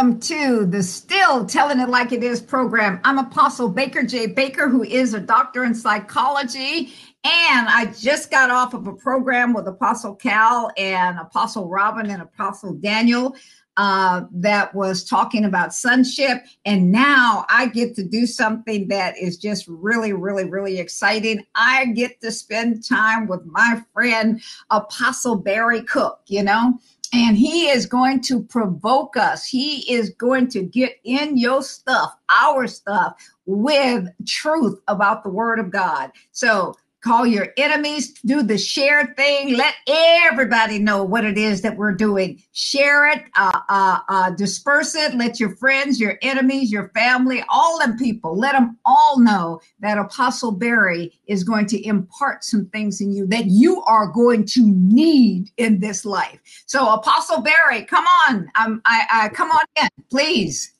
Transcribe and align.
Welcome 0.00 0.18
to 0.20 0.64
the 0.64 0.82
Still 0.82 1.44
Telling 1.44 1.78
It 1.78 1.90
Like 1.90 2.10
It 2.10 2.24
Is 2.24 2.40
program. 2.40 3.02
I'm 3.04 3.18
Apostle 3.18 3.68
Baker 3.68 4.02
J. 4.02 4.28
Baker, 4.28 4.66
who 4.66 4.82
is 4.82 5.12
a 5.12 5.20
doctor 5.20 5.62
in 5.62 5.74
psychology. 5.74 6.94
And 7.22 7.68
I 7.68 7.92
just 7.98 8.30
got 8.30 8.50
off 8.50 8.72
of 8.72 8.86
a 8.86 8.94
program 8.94 9.52
with 9.52 9.68
Apostle 9.68 10.14
Cal 10.14 10.70
and 10.78 11.18
Apostle 11.18 11.68
Robin 11.68 12.08
and 12.08 12.22
Apostle 12.22 12.72
Daniel 12.76 13.36
uh, 13.76 14.22
that 14.32 14.74
was 14.74 15.04
talking 15.04 15.44
about 15.44 15.74
sonship. 15.74 16.44
And 16.64 16.90
now 16.90 17.44
I 17.50 17.66
get 17.66 17.94
to 17.96 18.02
do 18.02 18.26
something 18.26 18.88
that 18.88 19.18
is 19.18 19.36
just 19.36 19.66
really, 19.68 20.14
really, 20.14 20.48
really 20.48 20.78
exciting. 20.78 21.44
I 21.54 21.84
get 21.92 22.22
to 22.22 22.32
spend 22.32 22.88
time 22.88 23.26
with 23.26 23.44
my 23.44 23.82
friend, 23.92 24.40
Apostle 24.70 25.36
Barry 25.36 25.82
Cook, 25.82 26.20
you 26.26 26.42
know 26.42 26.78
and 27.12 27.36
he 27.36 27.68
is 27.68 27.86
going 27.86 28.20
to 28.22 28.42
provoke 28.42 29.16
us. 29.16 29.44
He 29.44 29.90
is 29.92 30.10
going 30.10 30.48
to 30.50 30.62
get 30.62 31.00
in 31.04 31.36
your 31.36 31.62
stuff, 31.62 32.14
our 32.28 32.66
stuff, 32.66 33.16
with 33.46 34.08
truth 34.26 34.80
about 34.86 35.24
the 35.24 35.30
word 35.30 35.58
of 35.58 35.70
God. 35.70 36.12
So 36.30 36.76
call 37.02 37.26
your 37.26 37.48
enemies, 37.56 38.12
do 38.24 38.42
the 38.42 38.58
share 38.58 39.14
thing, 39.16 39.56
let 39.56 39.74
everybody 39.86 40.78
know 40.78 41.02
what 41.02 41.24
it 41.24 41.38
is 41.38 41.62
that 41.62 41.76
we're 41.76 41.94
doing. 41.94 42.42
Share 42.52 43.08
it, 43.08 43.24
uh, 43.36 43.60
uh, 43.68 43.98
uh, 44.08 44.30
disperse 44.30 44.94
it, 44.94 45.14
let 45.14 45.40
your 45.40 45.56
friends, 45.56 46.00
your 46.00 46.18
enemies, 46.22 46.70
your 46.70 46.90
family, 46.90 47.42
all 47.48 47.78
them 47.78 47.96
people, 47.96 48.36
let 48.36 48.52
them 48.52 48.78
all 48.84 49.18
know 49.18 49.60
that 49.80 49.98
Apostle 49.98 50.52
Barry 50.52 51.18
is 51.26 51.44
going 51.44 51.66
to 51.66 51.86
impart 51.86 52.44
some 52.44 52.66
things 52.66 53.00
in 53.00 53.12
you 53.12 53.26
that 53.26 53.46
you 53.46 53.82
are 53.82 54.06
going 54.06 54.44
to 54.46 54.66
need 54.66 55.50
in 55.56 55.80
this 55.80 56.04
life. 56.04 56.40
So, 56.66 56.92
Apostle 56.92 57.40
Barry, 57.42 57.84
come 57.84 58.04
on, 58.28 58.50
um, 58.58 58.82
I, 58.84 59.06
I 59.12 59.28
come 59.30 59.50
on 59.50 59.64
in, 59.80 59.88
please. 60.10 60.74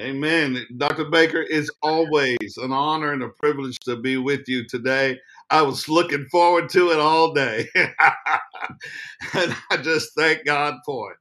Amen. 0.00 0.66
Dr. 0.78 1.04
Baker, 1.04 1.44
it's 1.50 1.70
always 1.82 2.56
an 2.56 2.72
honor 2.72 3.12
and 3.12 3.22
a 3.22 3.28
privilege 3.28 3.78
to 3.80 3.96
be 3.96 4.16
with 4.16 4.48
you 4.48 4.66
today. 4.66 5.18
I 5.50 5.62
was 5.62 5.88
looking 5.88 6.26
forward 6.30 6.70
to 6.70 6.90
it 6.92 7.00
all 7.00 7.34
day. 7.34 7.68
and 7.74 9.56
I 9.70 9.78
just 9.82 10.10
thank 10.16 10.44
God 10.46 10.74
for 10.86 11.12
it. 11.12 11.18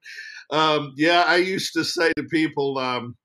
Um, 0.55 0.93
yeah, 0.97 1.23
I 1.27 1.37
used 1.37 1.73
to 1.73 1.83
say 1.83 2.13
to 2.17 2.23
people, 2.25 2.77
um, 2.79 3.15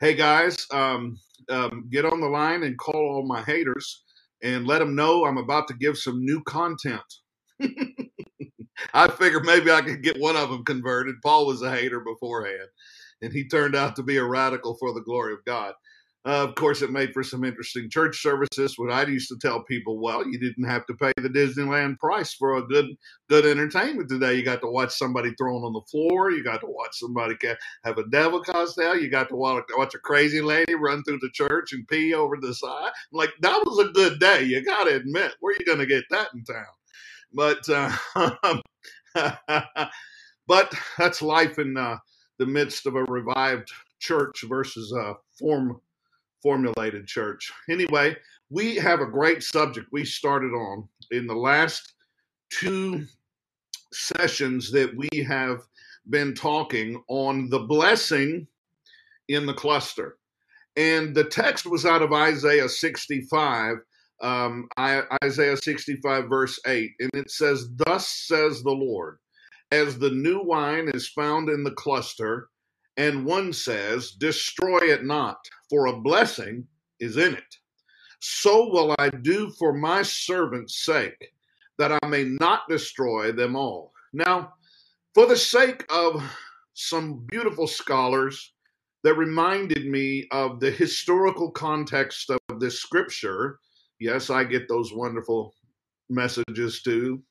hey 0.00 0.14
guys, 0.14 0.66
um, 0.72 1.18
um, 1.50 1.88
get 1.90 2.04
on 2.06 2.20
the 2.20 2.28
line 2.28 2.64
and 2.64 2.78
call 2.78 3.16
all 3.16 3.26
my 3.26 3.42
haters 3.42 4.04
and 4.42 4.66
let 4.66 4.80
them 4.80 4.94
know 4.96 5.24
I'm 5.24 5.38
about 5.38 5.68
to 5.68 5.74
give 5.74 5.98
some 5.98 6.24
new 6.24 6.42
content. 6.44 7.02
I 8.94 9.08
figured 9.08 9.44
maybe 9.44 9.70
I 9.70 9.82
could 9.82 10.02
get 10.02 10.20
one 10.20 10.36
of 10.36 10.50
them 10.50 10.64
converted. 10.64 11.16
Paul 11.22 11.46
was 11.46 11.62
a 11.62 11.70
hater 11.70 12.00
beforehand, 12.00 12.68
and 13.22 13.32
he 13.32 13.48
turned 13.48 13.76
out 13.76 13.96
to 13.96 14.02
be 14.02 14.16
a 14.16 14.24
radical 14.24 14.76
for 14.78 14.92
the 14.94 15.02
glory 15.02 15.34
of 15.34 15.44
God. 15.46 15.74
Uh, 16.28 16.44
of 16.44 16.54
course, 16.56 16.82
it 16.82 16.92
made 16.92 17.14
for 17.14 17.22
some 17.22 17.42
interesting 17.42 17.88
church 17.88 18.20
services. 18.20 18.74
When 18.76 18.90
I 18.90 19.06
used 19.06 19.30
to 19.30 19.38
tell 19.38 19.62
people, 19.62 19.98
well, 19.98 20.28
you 20.28 20.38
didn't 20.38 20.68
have 20.68 20.84
to 20.86 20.94
pay 20.94 21.10
the 21.16 21.30
Disneyland 21.30 21.98
price 21.98 22.34
for 22.34 22.58
a 22.58 22.66
good 22.66 22.84
good 23.30 23.46
entertainment 23.46 24.10
today. 24.10 24.34
You 24.34 24.44
got 24.44 24.60
to 24.60 24.66
watch 24.66 24.92
somebody 24.92 25.32
thrown 25.38 25.64
on 25.64 25.72
the 25.72 25.80
floor. 25.90 26.30
You 26.30 26.44
got 26.44 26.60
to 26.60 26.66
watch 26.66 26.90
somebody 26.92 27.34
have 27.84 27.96
a 27.96 28.06
devil 28.10 28.42
costume. 28.42 28.98
You 29.00 29.08
got 29.08 29.30
to 29.30 29.36
watch, 29.36 29.64
watch 29.74 29.94
a 29.94 29.98
crazy 30.00 30.42
lady 30.42 30.74
run 30.74 31.02
through 31.02 31.20
the 31.22 31.30
church 31.32 31.72
and 31.72 31.88
pee 31.88 32.12
over 32.12 32.36
the 32.38 32.52
side. 32.52 32.90
Like 33.10 33.30
that 33.40 33.62
was 33.64 33.88
a 33.88 33.92
good 33.92 34.20
day. 34.20 34.42
You 34.42 34.62
got 34.62 34.84
to 34.84 34.96
admit, 34.96 35.32
where 35.40 35.56
you 35.58 35.64
going 35.64 35.78
to 35.78 35.86
get 35.86 36.04
that 36.10 36.28
in 36.34 36.44
town? 36.44 36.66
But 37.32 37.66
uh, 37.70 38.60
but 40.46 40.74
that's 40.98 41.22
life 41.22 41.58
in 41.58 41.78
uh, 41.78 41.96
the 42.38 42.44
midst 42.44 42.84
of 42.84 42.96
a 42.96 43.04
revived 43.04 43.72
church 43.98 44.44
versus 44.46 44.92
a 44.92 45.14
form 45.38 45.80
formulated 46.42 47.06
church. 47.06 47.50
Anyway, 47.70 48.16
we 48.50 48.76
have 48.76 49.00
a 49.00 49.06
great 49.06 49.42
subject 49.42 49.88
we 49.92 50.04
started 50.04 50.52
on 50.52 50.88
in 51.10 51.26
the 51.26 51.34
last 51.34 51.94
two 52.50 53.04
sessions 53.92 54.70
that 54.72 54.90
we 54.96 55.22
have 55.22 55.60
been 56.08 56.34
talking 56.34 57.02
on 57.08 57.48
the 57.50 57.60
blessing 57.60 58.46
in 59.28 59.46
the 59.46 59.54
cluster. 59.54 60.16
And 60.76 61.14
the 61.14 61.24
text 61.24 61.66
was 61.66 61.84
out 61.84 62.02
of 62.02 62.12
Isaiah 62.12 62.68
65, 62.68 63.76
um, 64.22 64.68
Isaiah 64.78 65.56
65, 65.56 66.28
verse 66.28 66.58
8. 66.66 66.90
And 67.00 67.10
it 67.14 67.30
says, 67.30 67.68
Thus 67.76 68.08
says 68.08 68.62
the 68.62 68.70
Lord, 68.70 69.18
as 69.72 69.98
the 69.98 70.10
new 70.10 70.42
wine 70.42 70.90
is 70.94 71.08
found 71.08 71.48
in 71.48 71.64
the 71.64 71.72
cluster, 71.72 72.48
and 72.98 73.24
one 73.24 73.52
says, 73.52 74.10
Destroy 74.10 74.78
it 74.78 75.04
not, 75.04 75.38
for 75.70 75.86
a 75.86 76.00
blessing 76.00 76.66
is 77.00 77.16
in 77.16 77.34
it. 77.34 77.56
So 78.20 78.68
will 78.68 78.94
I 78.98 79.08
do 79.08 79.50
for 79.50 79.72
my 79.72 80.02
servant's 80.02 80.84
sake, 80.84 81.32
that 81.78 81.96
I 82.02 82.06
may 82.08 82.24
not 82.24 82.68
destroy 82.68 83.30
them 83.30 83.54
all. 83.54 83.92
Now, 84.12 84.52
for 85.14 85.26
the 85.26 85.36
sake 85.36 85.86
of 85.90 86.22
some 86.74 87.24
beautiful 87.28 87.68
scholars 87.68 88.52
that 89.04 89.14
reminded 89.14 89.86
me 89.86 90.26
of 90.32 90.58
the 90.58 90.70
historical 90.72 91.52
context 91.52 92.30
of 92.30 92.60
this 92.60 92.80
scripture, 92.80 93.60
yes, 94.00 94.28
I 94.28 94.42
get 94.42 94.68
those 94.68 94.92
wonderful 94.92 95.54
messages 96.10 96.82
too 96.82 97.22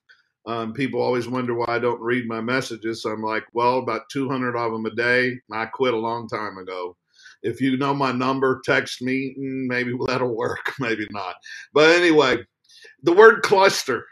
um, 0.47 0.71
people 0.71 1.01
always 1.01 1.27
wonder 1.27 1.53
why 1.53 1.65
I 1.67 1.79
don't 1.79 2.01
read 2.01 2.25
my 2.25 2.39
messages. 2.39 3.03
So 3.03 3.11
I'm 3.11 3.21
like, 3.21 3.43
well, 3.53 3.79
about 3.79 4.09
200 4.11 4.55
of 4.55 4.71
them 4.71 4.85
a 4.85 4.95
day. 4.95 5.39
I 5.51 5.65
quit 5.65 5.93
a 5.93 5.97
long 5.97 6.27
time 6.29 6.57
ago. 6.57 6.95
If 7.43 7.59
you 7.59 7.75
know 7.77 7.93
my 7.93 8.13
number, 8.13 8.61
text 8.63 9.01
me. 9.01 9.35
Mm, 9.37 9.67
maybe 9.67 9.93
that'll 10.07 10.35
work. 10.35 10.73
Maybe 10.79 11.05
not. 11.11 11.35
But 11.73 11.89
anyway, 11.97 12.37
the 13.03 13.13
word 13.13 13.41
cluster. 13.43 14.05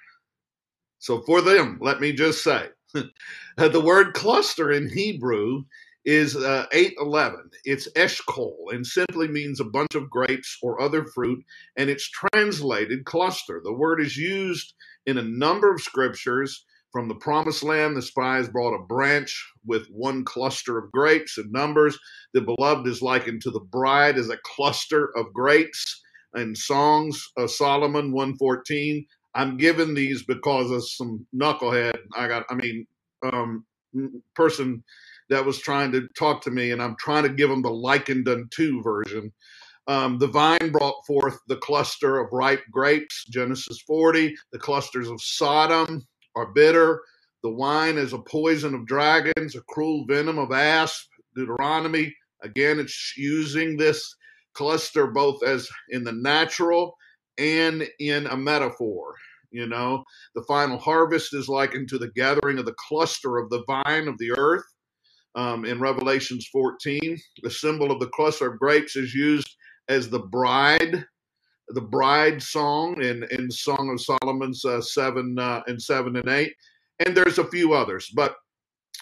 So 0.99 1.21
for 1.21 1.41
them, 1.41 1.79
let 1.81 2.01
me 2.01 2.11
just 2.11 2.43
say 2.43 2.67
the 3.57 3.81
word 3.81 4.13
cluster 4.13 4.71
in 4.71 4.89
Hebrew 4.89 5.63
is 6.03 6.35
uh, 6.35 6.65
811. 6.71 7.49
It's 7.63 7.91
eshkol 7.93 8.55
and 8.71 8.85
simply 8.85 9.27
means 9.27 9.59
a 9.59 9.65
bunch 9.65 9.95
of 9.95 10.09
grapes 10.09 10.57
or 10.61 10.81
other 10.81 11.05
fruit, 11.05 11.43
and 11.77 11.89
it's 11.89 12.09
translated 12.09 13.05
cluster. 13.05 13.61
The 13.63 13.73
word 13.73 14.01
is 14.01 14.17
used 14.17 14.73
in 15.05 15.17
a 15.17 15.23
number 15.23 15.71
of 15.71 15.81
scriptures. 15.81 16.65
From 16.91 17.09
the 17.09 17.15
promised 17.15 17.63
land, 17.63 17.97
the 17.97 18.01
spies 18.01 18.47
brought 18.47 18.73
a 18.73 18.85
branch 18.85 19.51
with 19.65 19.85
one 19.89 20.23
cluster 20.23 20.77
of 20.77 20.91
grapes 20.93 21.37
and 21.37 21.51
numbers. 21.51 21.99
The 22.33 22.41
beloved 22.41 22.87
is 22.87 23.01
likened 23.01 23.41
to 23.41 23.51
the 23.51 23.59
bride 23.59 24.17
as 24.17 24.29
a 24.29 24.37
cluster 24.43 25.11
of 25.17 25.33
grapes. 25.33 26.01
In 26.35 26.55
Songs 26.55 27.31
of 27.37 27.51
Solomon 27.51 28.11
114, 28.11 29.05
I'm 29.35 29.57
given 29.57 29.93
these 29.93 30.23
because 30.23 30.71
of 30.71 30.87
some 30.87 31.25
knucklehead. 31.35 31.97
I 32.15 32.27
got, 32.27 32.45
I 32.49 32.55
mean, 32.55 32.87
um, 33.23 33.65
person 34.33 34.83
that 35.29 35.45
was 35.45 35.59
trying 35.59 35.91
to 35.91 36.07
talk 36.17 36.41
to 36.43 36.51
me, 36.51 36.71
and 36.71 36.81
I'm 36.81 36.95
trying 36.99 37.23
to 37.23 37.29
give 37.29 37.49
them 37.49 37.61
the 37.61 37.71
likened 37.71 38.27
unto 38.27 38.81
version. 38.81 39.31
Um, 39.87 40.17
the 40.17 40.27
vine 40.27 40.71
brought 40.71 41.05
forth 41.05 41.37
the 41.47 41.57
cluster 41.57 42.19
of 42.19 42.31
ripe 42.31 42.63
grapes, 42.71 43.25
Genesis 43.29 43.81
40. 43.85 44.35
The 44.51 44.59
clusters 44.59 45.09
of 45.09 45.21
Sodom 45.21 46.01
are 46.35 46.51
bitter. 46.53 47.01
The 47.43 47.51
wine 47.51 47.97
is 47.97 48.13
a 48.13 48.19
poison 48.19 48.73
of 48.73 48.87
dragons, 48.87 49.55
a 49.55 49.61
cruel 49.69 50.05
venom 50.07 50.39
of 50.39 50.51
asp, 50.51 51.05
Deuteronomy. 51.35 52.13
Again, 52.41 52.79
it's 52.79 53.13
using 53.15 53.77
this 53.77 54.03
cluster 54.55 55.07
both 55.07 55.43
as 55.43 55.69
in 55.89 56.03
the 56.03 56.13
natural 56.13 56.95
and 57.37 57.87
in 57.99 58.25
a 58.27 58.37
metaphor. 58.37 59.13
You 59.51 59.67
know, 59.67 60.03
the 60.33 60.43
final 60.47 60.79
harvest 60.79 61.33
is 61.33 61.47
likened 61.47 61.89
to 61.89 61.99
the 61.99 62.11
gathering 62.15 62.57
of 62.57 62.65
the 62.65 62.75
cluster 62.89 63.37
of 63.37 63.49
the 63.49 63.63
vine 63.67 64.07
of 64.07 64.17
the 64.17 64.31
earth. 64.37 64.65
Um, 65.35 65.65
in 65.65 65.79
Revelations 65.79 66.47
14, 66.51 67.17
the 67.43 67.51
symbol 67.51 67.91
of 67.91 67.99
the 67.99 68.07
cluster 68.07 68.51
of 68.51 68.59
grapes 68.59 68.95
is 68.95 69.13
used 69.13 69.55
as 69.89 70.09
the 70.09 70.19
bride, 70.19 71.05
the 71.69 71.81
bride 71.81 72.41
song 72.41 73.01
in, 73.01 73.25
in 73.31 73.49
Song 73.51 73.89
of 73.91 74.01
Solomon's 74.01 74.63
uh, 74.65 74.81
7 74.81 75.37
uh, 75.37 75.61
and 75.67 75.81
7 75.81 76.15
and 76.15 76.29
8. 76.29 76.53
And 77.05 77.15
there's 77.15 77.37
a 77.37 77.47
few 77.47 77.73
others. 77.73 78.09
But 78.13 78.35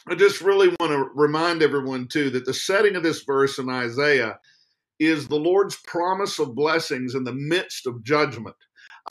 I 0.07 0.15
just 0.15 0.41
really 0.41 0.69
want 0.79 0.91
to 0.91 1.09
remind 1.15 1.61
everyone, 1.61 2.07
too, 2.07 2.29
that 2.31 2.45
the 2.45 2.53
setting 2.53 2.95
of 2.95 3.03
this 3.03 3.23
verse 3.23 3.59
in 3.59 3.69
Isaiah 3.69 4.37
is 4.99 5.27
the 5.27 5.35
Lord's 5.35 5.77
promise 5.85 6.39
of 6.39 6.55
blessings 6.55 7.15
in 7.15 7.23
the 7.23 7.33
midst 7.33 7.87
of 7.87 8.03
judgment. 8.03 8.55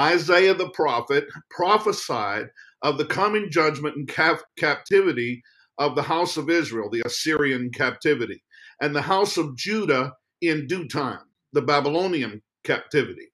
Isaiah 0.00 0.54
the 0.54 0.70
prophet 0.70 1.26
prophesied 1.50 2.46
of 2.82 2.98
the 2.98 3.04
coming 3.04 3.50
judgment 3.50 3.96
and 3.96 4.08
cap- 4.08 4.42
captivity 4.56 5.42
of 5.78 5.94
the 5.94 6.02
house 6.02 6.36
of 6.36 6.50
Israel, 6.50 6.90
the 6.90 7.02
Assyrian 7.04 7.70
captivity, 7.70 8.42
and 8.80 8.94
the 8.94 9.02
house 9.02 9.36
of 9.36 9.56
Judah 9.56 10.12
in 10.40 10.66
due 10.66 10.88
time 10.88 11.20
the 11.52 11.62
Babylonian 11.62 12.42
captivity. 12.64 13.28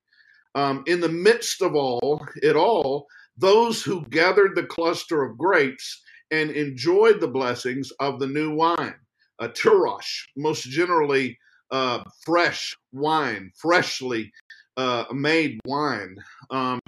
Um, 0.55 0.83
in 0.87 0.99
the 0.99 1.09
midst 1.09 1.61
of 1.61 1.75
all, 1.75 2.25
it 2.41 2.55
all, 2.55 3.07
those 3.37 3.81
who 3.81 4.05
gathered 4.09 4.55
the 4.55 4.63
cluster 4.65 5.23
of 5.23 5.37
grapes 5.37 6.01
and 6.31 6.51
enjoyed 6.51 7.19
the 7.19 7.27
blessings 7.27 7.91
of 7.99 8.19
the 8.19 8.27
new 8.27 8.53
wine, 8.53 8.95
a 9.39 9.49
tyrosh, 9.49 10.25
most 10.35 10.63
generally 10.63 11.37
uh, 11.71 12.03
fresh 12.25 12.75
wine, 12.91 13.51
freshly 13.55 14.31
uh, 14.77 15.05
made 15.13 15.59
wine. 15.65 16.15
Um, 16.51 16.79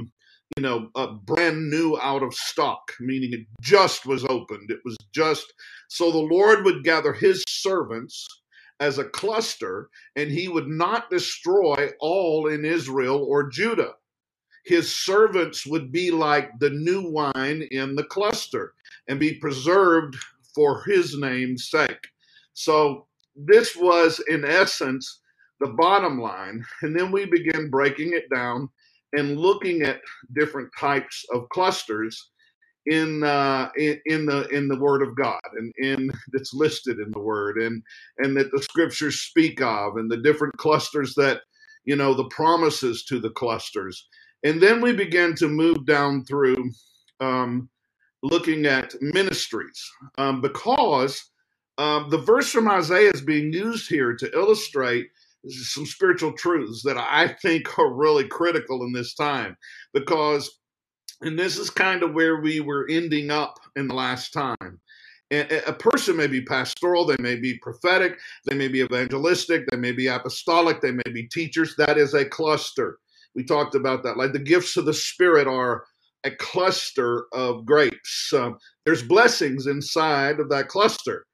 you 0.57 0.63
know, 0.63 0.89
brand 1.23 1.69
new 1.69 1.97
out 2.01 2.23
of 2.23 2.33
stock, 2.33 2.91
meaning 2.99 3.31
it 3.31 3.47
just 3.61 4.05
was 4.05 4.25
opened. 4.25 4.69
It 4.69 4.79
was 4.83 4.97
just 5.13 5.53
so 5.87 6.11
the 6.11 6.17
Lord 6.17 6.65
would 6.65 6.83
gather 6.83 7.13
his 7.13 7.41
servants 7.47 8.27
as 8.81 8.97
a 8.97 9.05
cluster, 9.05 9.89
and 10.17 10.31
he 10.31 10.49
would 10.49 10.67
not 10.67 11.09
destroy 11.09 11.91
all 12.01 12.47
in 12.47 12.65
Israel 12.65 13.23
or 13.23 13.49
Judah. 13.49 13.93
His 14.65 14.93
servants 14.93 15.65
would 15.65 15.91
be 15.91 16.11
like 16.11 16.51
the 16.59 16.71
new 16.71 17.09
wine 17.09 17.67
in 17.71 17.95
the 17.95 18.03
cluster 18.03 18.73
and 19.07 19.19
be 19.19 19.35
preserved 19.35 20.17
for 20.53 20.83
his 20.83 21.17
name's 21.17 21.69
sake. 21.69 22.07
So, 22.53 23.07
this 23.35 23.77
was 23.77 24.21
in 24.27 24.43
essence 24.43 25.21
the 25.61 25.69
bottom 25.69 26.19
line. 26.19 26.65
And 26.81 26.97
then 26.99 27.11
we 27.11 27.25
begin 27.25 27.69
breaking 27.69 28.13
it 28.13 28.25
down 28.33 28.67
and 29.13 29.39
looking 29.39 29.83
at 29.83 30.01
different 30.35 30.69
types 30.77 31.25
of 31.33 31.47
clusters 31.49 32.30
in 32.87 33.23
uh, 33.23 33.69
in, 33.77 33.99
in 34.05 34.25
the 34.25 34.47
in 34.49 34.67
the 34.67 34.79
Word 34.79 35.01
of 35.03 35.15
God 35.15 35.41
and 35.55 35.73
in 35.77 36.11
that's 36.33 36.53
listed 36.53 36.99
in 36.99 37.11
the 37.11 37.19
Word 37.19 37.57
and 37.57 37.83
and 38.19 38.35
that 38.37 38.51
the 38.51 38.61
Scriptures 38.61 39.21
speak 39.21 39.61
of 39.61 39.97
and 39.97 40.11
the 40.11 40.17
different 40.17 40.57
clusters 40.57 41.15
that 41.15 41.41
you 41.85 41.95
know 41.95 42.13
the 42.13 42.25
promises 42.29 43.03
to 43.05 43.19
the 43.19 43.31
clusters. 43.31 44.07
And 44.43 44.61
then 44.61 44.81
we 44.81 44.93
begin 44.93 45.35
to 45.35 45.47
move 45.47 45.85
down 45.85 46.25
through 46.25 46.71
um, 47.19 47.69
looking 48.23 48.65
at 48.65 48.95
ministries 49.01 49.81
um, 50.17 50.41
because 50.41 51.23
um, 51.77 52.09
the 52.09 52.17
verse 52.17 52.49
from 52.51 52.69
Isaiah 52.69 53.11
is 53.13 53.21
being 53.21 53.53
used 53.53 53.89
here 53.89 54.15
to 54.15 54.31
illustrate 54.37 55.07
some 55.49 55.85
spiritual 55.85 56.33
truths 56.33 56.83
that 56.83 56.97
I 56.97 57.29
think 57.41 57.79
are 57.79 57.93
really 57.93 58.27
critical 58.27 58.83
in 58.83 58.91
this 58.93 59.13
time. 59.15 59.57
Because 59.93 60.59
and 61.21 61.37
this 61.37 61.57
is 61.57 61.69
kind 61.69 62.03
of 62.03 62.13
where 62.13 62.41
we 62.41 62.59
were 62.59 62.87
ending 62.89 63.31
up 63.31 63.59
in 63.75 63.87
the 63.87 63.93
last 63.93 64.33
time. 64.33 64.79
A 65.31 65.71
person 65.71 66.17
may 66.17 66.27
be 66.27 66.41
pastoral, 66.41 67.05
they 67.05 67.15
may 67.19 67.35
be 67.35 67.57
prophetic, 67.59 68.19
they 68.45 68.55
may 68.55 68.67
be 68.67 68.81
evangelistic, 68.81 69.65
they 69.67 69.77
may 69.77 69.93
be 69.93 70.07
apostolic, 70.07 70.81
they 70.81 70.91
may 70.91 71.11
be 71.13 71.27
teachers. 71.27 71.73
That 71.77 71.97
is 71.97 72.13
a 72.13 72.25
cluster. 72.25 72.99
We 73.33 73.45
talked 73.45 73.75
about 73.75 74.03
that. 74.03 74.17
Like 74.17 74.33
the 74.33 74.39
gifts 74.39 74.75
of 74.75 74.85
the 74.85 74.93
Spirit 74.93 75.47
are 75.47 75.85
a 76.25 76.31
cluster 76.31 77.27
of 77.31 77.65
grapes. 77.65 78.33
Um, 78.33 78.57
there's 78.85 79.03
blessings 79.03 79.67
inside 79.67 80.41
of 80.41 80.49
that 80.49 80.67
cluster. 80.67 81.25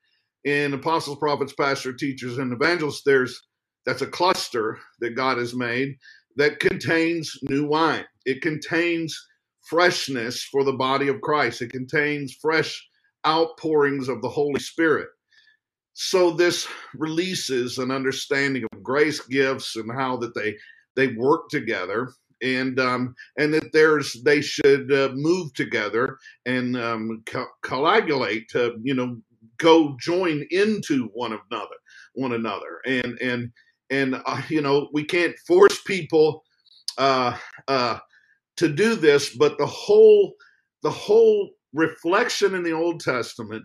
In 0.43 0.73
apostles, 0.73 1.17
prophets, 1.17 1.53
pastors, 1.53 1.99
teachers, 1.99 2.37
and 2.37 2.53
evangelists, 2.53 3.01
there's 3.03 3.41
that's 3.85 4.03
a 4.03 4.07
cluster 4.07 4.77
that 4.99 5.15
God 5.15 5.39
has 5.39 5.55
made 5.55 5.97
that 6.35 6.59
contains 6.59 7.35
new 7.49 7.65
wine. 7.65 8.05
It 8.25 8.41
contains 8.41 9.19
freshness 9.69 10.43
for 10.43 10.63
the 10.63 10.73
body 10.73 11.07
of 11.07 11.21
Christ. 11.21 11.61
It 11.61 11.71
contains 11.71 12.37
fresh 12.41 12.87
outpourings 13.25 14.09
of 14.09 14.21
the 14.21 14.29
Holy 14.29 14.59
Spirit. 14.59 15.09
So 15.93 16.31
this 16.31 16.67
releases 16.95 17.79
an 17.79 17.91
understanding 17.91 18.65
of 18.71 18.83
grace 18.83 19.19
gifts 19.21 19.75
and 19.75 19.91
how 19.91 20.17
that 20.17 20.35
they 20.35 20.55
they 20.95 21.07
work 21.15 21.49
together 21.49 22.11
and 22.41 22.79
um, 22.79 23.15
and 23.37 23.53
that 23.53 23.71
there's 23.73 24.13
they 24.23 24.41
should 24.41 24.91
uh, 24.93 25.09
move 25.13 25.53
together 25.53 26.17
and 26.45 26.77
um, 26.77 27.23
co- 27.25 27.47
coagulate 27.63 28.47
to 28.49 28.77
you 28.83 28.93
know 28.93 29.17
go 29.57 29.97
join 29.99 30.45
into 30.51 31.09
one 31.13 31.31
another 31.51 31.75
one 32.13 32.33
another 32.33 32.79
and 32.85 33.17
and 33.21 33.51
and 33.89 34.21
uh, 34.25 34.41
you 34.49 34.61
know 34.61 34.89
we 34.93 35.03
can't 35.03 35.35
force 35.47 35.81
people 35.83 36.43
uh, 36.97 37.35
uh, 37.67 37.97
to 38.57 38.69
do 38.69 38.95
this, 38.95 39.36
but 39.36 39.57
the 39.57 39.65
whole 39.65 40.33
the 40.83 40.92
whole 40.92 41.51
reflection 41.74 42.54
in 42.56 42.63
the 42.63 42.71
Old 42.71 43.00
Testament 43.00 43.63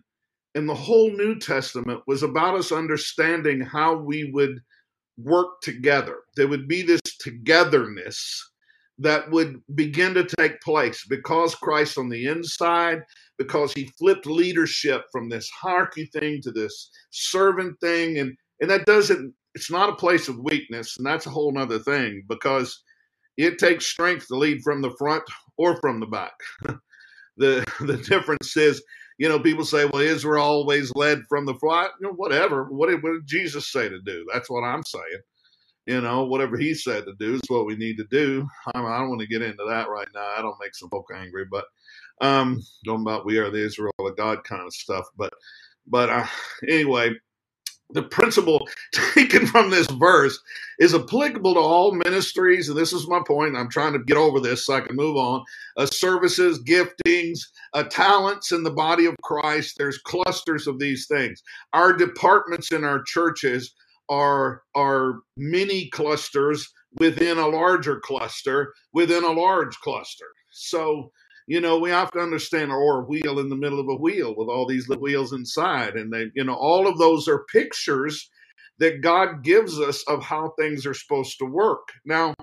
and 0.54 0.68
the 0.68 0.74
whole 0.74 1.10
New 1.10 1.38
Testament 1.38 2.00
was 2.06 2.22
about 2.22 2.54
us 2.54 2.72
understanding 2.72 3.60
how 3.60 3.96
we 3.96 4.30
would 4.32 4.60
work 5.18 5.60
together. 5.62 6.18
There 6.36 6.48
would 6.48 6.68
be 6.68 6.82
this 6.82 7.00
togetherness 7.20 8.50
that 8.98 9.30
would 9.30 9.60
begin 9.74 10.14
to 10.14 10.24
take 10.38 10.60
place 10.60 11.04
because 11.08 11.54
Christ 11.54 11.98
on 11.98 12.08
the 12.08 12.26
inside, 12.26 13.02
because 13.38 13.72
he 13.72 13.90
flipped 13.98 14.26
leadership 14.26 15.04
from 15.10 15.28
this 15.28 15.48
hierarchy 15.50 16.06
thing 16.12 16.40
to 16.42 16.52
this 16.52 16.90
servant 17.10 17.78
thing. 17.80 18.18
And 18.18 18.36
and 18.60 18.70
that 18.70 18.86
doesn't 18.86 19.34
it's 19.54 19.70
not 19.70 19.90
a 19.90 19.96
place 19.96 20.28
of 20.28 20.38
weakness, 20.38 20.96
and 20.96 21.06
that's 21.06 21.26
a 21.26 21.30
whole 21.30 21.52
nother 21.52 21.78
thing 21.78 22.24
because 22.28 22.82
it 23.36 23.58
takes 23.58 23.86
strength 23.86 24.28
to 24.28 24.36
lead 24.36 24.62
from 24.62 24.82
the 24.82 24.94
front 24.98 25.24
or 25.56 25.76
from 25.80 26.00
the 26.00 26.06
back. 26.06 26.32
the 27.36 27.64
the 27.80 27.96
difference 28.08 28.56
is, 28.56 28.82
you 29.18 29.28
know, 29.28 29.38
people 29.38 29.64
say, 29.64 29.84
well, 29.86 30.02
Israel 30.02 30.44
always 30.44 30.92
led 30.94 31.22
from 31.28 31.46
the 31.46 31.54
front. 31.54 31.92
You 32.00 32.08
know, 32.08 32.14
whatever. 32.14 32.64
What 32.64 32.88
did, 32.88 33.02
what 33.02 33.12
did 33.12 33.26
Jesus 33.26 33.70
say 33.70 33.88
to 33.88 34.00
do? 34.00 34.26
That's 34.32 34.50
what 34.50 34.62
I'm 34.62 34.82
saying. 34.84 35.22
You 35.86 36.00
know, 36.00 36.24
whatever 36.24 36.56
he 36.56 36.74
said 36.74 37.04
to 37.06 37.14
do 37.18 37.34
is 37.34 37.40
what 37.48 37.66
we 37.66 37.74
need 37.74 37.96
to 37.96 38.06
do. 38.10 38.46
I, 38.72 38.78
mean, 38.78 38.88
I 38.88 38.98
don't 38.98 39.08
want 39.08 39.20
to 39.20 39.26
get 39.26 39.42
into 39.42 39.64
that 39.68 39.88
right 39.88 40.06
now. 40.14 40.32
I 40.36 40.40
don't 40.40 40.58
make 40.60 40.76
some 40.76 40.88
folk 40.90 41.06
angry, 41.12 41.44
but 41.50 41.64
um, 42.20 42.60
talking 42.84 43.02
about 43.02 43.26
we 43.26 43.38
are 43.38 43.50
the 43.50 43.64
Israel 43.64 43.92
of 43.98 44.16
God 44.16 44.44
kind 44.44 44.62
of 44.62 44.72
stuff. 44.72 45.04
But 45.16 45.32
but 45.88 46.08
uh, 46.08 46.26
anyway, 46.68 47.14
the 47.92 48.02
principle 48.02 48.68
taken 49.14 49.46
from 49.46 49.70
this 49.70 49.86
verse 49.92 50.38
is 50.78 50.94
applicable 50.94 51.54
to 51.54 51.60
all 51.60 51.92
ministries. 51.94 52.68
And 52.68 52.78
this 52.78 52.92
is 52.92 53.08
my 53.08 53.20
point. 53.26 53.56
I'm 53.56 53.70
trying 53.70 53.94
to 53.94 54.00
get 54.00 54.16
over 54.16 54.40
this 54.40 54.66
so 54.66 54.74
I 54.74 54.80
can 54.82 54.96
move 54.96 55.16
on. 55.16 55.44
Uh, 55.76 55.86
services, 55.86 56.62
giftings, 56.64 57.40
uh, 57.74 57.84
talents 57.84 58.52
in 58.52 58.62
the 58.62 58.70
body 58.70 59.06
of 59.06 59.16
Christ. 59.22 59.76
There's 59.78 59.98
clusters 59.98 60.66
of 60.66 60.78
these 60.78 61.06
things. 61.06 61.42
Our 61.72 61.92
departments 61.92 62.72
in 62.72 62.84
our 62.84 63.02
churches 63.04 63.74
are, 64.10 64.62
are 64.74 65.20
mini 65.36 65.88
clusters 65.90 66.68
within 66.98 67.38
a 67.38 67.48
larger 67.48 68.00
cluster, 68.00 68.74
within 68.92 69.24
a 69.24 69.32
large 69.32 69.76
cluster. 69.80 70.26
So, 70.50 71.10
you 71.46 71.60
know, 71.60 71.78
we 71.78 71.90
have 71.90 72.10
to 72.12 72.20
understand 72.20 72.70
or 72.70 73.00
a 73.00 73.04
wheel 73.04 73.38
in 73.38 73.48
the 73.48 73.56
middle 73.56 73.80
of 73.80 73.88
a 73.88 73.96
wheel 73.96 74.34
with 74.36 74.48
all 74.48 74.66
these 74.66 74.88
little 74.88 75.02
wheels 75.02 75.32
inside. 75.32 75.94
And 75.94 76.12
they, 76.12 76.30
you 76.34 76.44
know, 76.44 76.54
all 76.54 76.86
of 76.86 76.98
those 76.98 77.28
are 77.28 77.44
pictures 77.52 78.30
that 78.78 79.00
God 79.00 79.42
gives 79.42 79.78
us 79.80 80.02
of 80.08 80.22
how 80.22 80.54
things 80.58 80.86
are 80.86 80.94
supposed 80.94 81.38
to 81.38 81.44
work. 81.44 81.88
Now, 82.04 82.34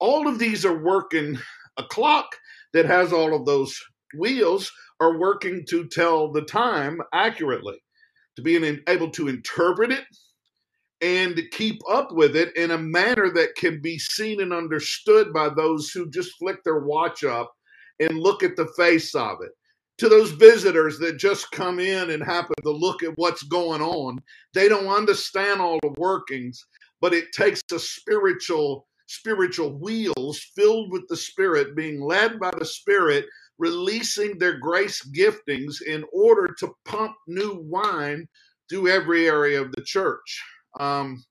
all 0.00 0.28
of 0.28 0.38
these 0.38 0.64
are 0.64 0.82
working 0.82 1.38
a 1.76 1.84
clock 1.84 2.26
that 2.72 2.86
has 2.86 3.12
all 3.12 3.34
of 3.34 3.46
those 3.46 3.78
wheels 4.18 4.70
are 5.00 5.18
working 5.18 5.64
to 5.68 5.86
tell 5.88 6.32
the 6.32 6.42
time 6.42 7.00
accurately, 7.12 7.78
to 8.36 8.42
be 8.42 8.56
able 8.88 9.10
to 9.10 9.28
interpret 9.28 9.92
it 9.92 10.04
and 11.00 11.40
keep 11.52 11.80
up 11.90 12.12
with 12.12 12.34
it 12.34 12.56
in 12.56 12.72
a 12.72 12.78
manner 12.78 13.30
that 13.32 13.54
can 13.54 13.80
be 13.80 13.98
seen 13.98 14.40
and 14.40 14.52
understood 14.52 15.32
by 15.32 15.48
those 15.48 15.90
who 15.90 16.10
just 16.10 16.32
flick 16.38 16.62
their 16.64 16.80
watch 16.80 17.22
up 17.22 17.52
and 18.00 18.18
look 18.18 18.42
at 18.42 18.56
the 18.56 18.68
face 18.76 19.14
of 19.14 19.38
it. 19.42 19.50
To 19.98 20.08
those 20.08 20.30
visitors 20.30 20.98
that 21.00 21.18
just 21.18 21.50
come 21.50 21.80
in 21.80 22.10
and 22.10 22.22
happen 22.22 22.54
to 22.62 22.70
look 22.70 23.02
at 23.02 23.16
what's 23.16 23.42
going 23.42 23.82
on, 23.82 24.20
they 24.54 24.68
don't 24.68 24.86
understand 24.86 25.60
all 25.60 25.78
the 25.82 25.94
workings, 25.98 26.64
but 27.00 27.12
it 27.12 27.32
takes 27.32 27.62
a 27.72 27.78
spiritual 27.78 28.86
spiritual 29.08 29.72
wheels 29.78 30.38
filled 30.54 30.92
with 30.92 31.02
the 31.08 31.16
spirit 31.16 31.74
being 31.74 32.00
led 32.00 32.38
by 32.38 32.50
the 32.58 32.64
spirit 32.64 33.24
releasing 33.58 34.38
their 34.38 34.58
grace 34.58 35.02
giftings 35.16 35.80
in 35.80 36.04
order 36.12 36.54
to 36.58 36.70
pump 36.84 37.12
new 37.26 37.58
wine 37.64 38.28
through 38.68 38.86
every 38.88 39.26
area 39.26 39.60
of 39.60 39.72
the 39.72 39.82
church 39.82 40.42
um, 40.78 41.24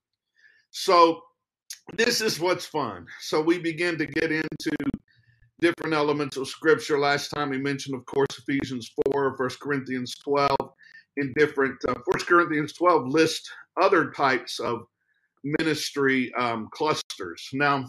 so 0.71 1.21
this 1.93 2.19
is 2.19 2.39
what's 2.39 2.65
fun 2.65 3.05
so 3.21 3.39
we 3.41 3.59
begin 3.59 3.95
to 3.95 4.07
get 4.07 4.31
into 4.31 4.71
different 5.59 5.93
elements 5.93 6.37
of 6.37 6.47
scripture. 6.47 6.99
Last 6.99 7.29
time 7.29 7.49
we 7.49 7.57
mentioned, 7.57 7.95
of 7.95 8.05
course, 8.05 8.27
Ephesians 8.39 8.91
4, 9.11 9.35
1 9.37 9.49
Corinthians 9.61 10.15
12, 10.23 10.55
in 11.17 11.33
different, 11.37 11.77
uh, 11.87 11.95
1 12.05 12.19
Corinthians 12.25 12.73
12 12.73 13.07
lists 13.07 13.49
other 13.81 14.11
types 14.11 14.59
of 14.59 14.81
ministry 15.43 16.31
um, 16.35 16.67
clusters. 16.71 17.47
Now, 17.53 17.85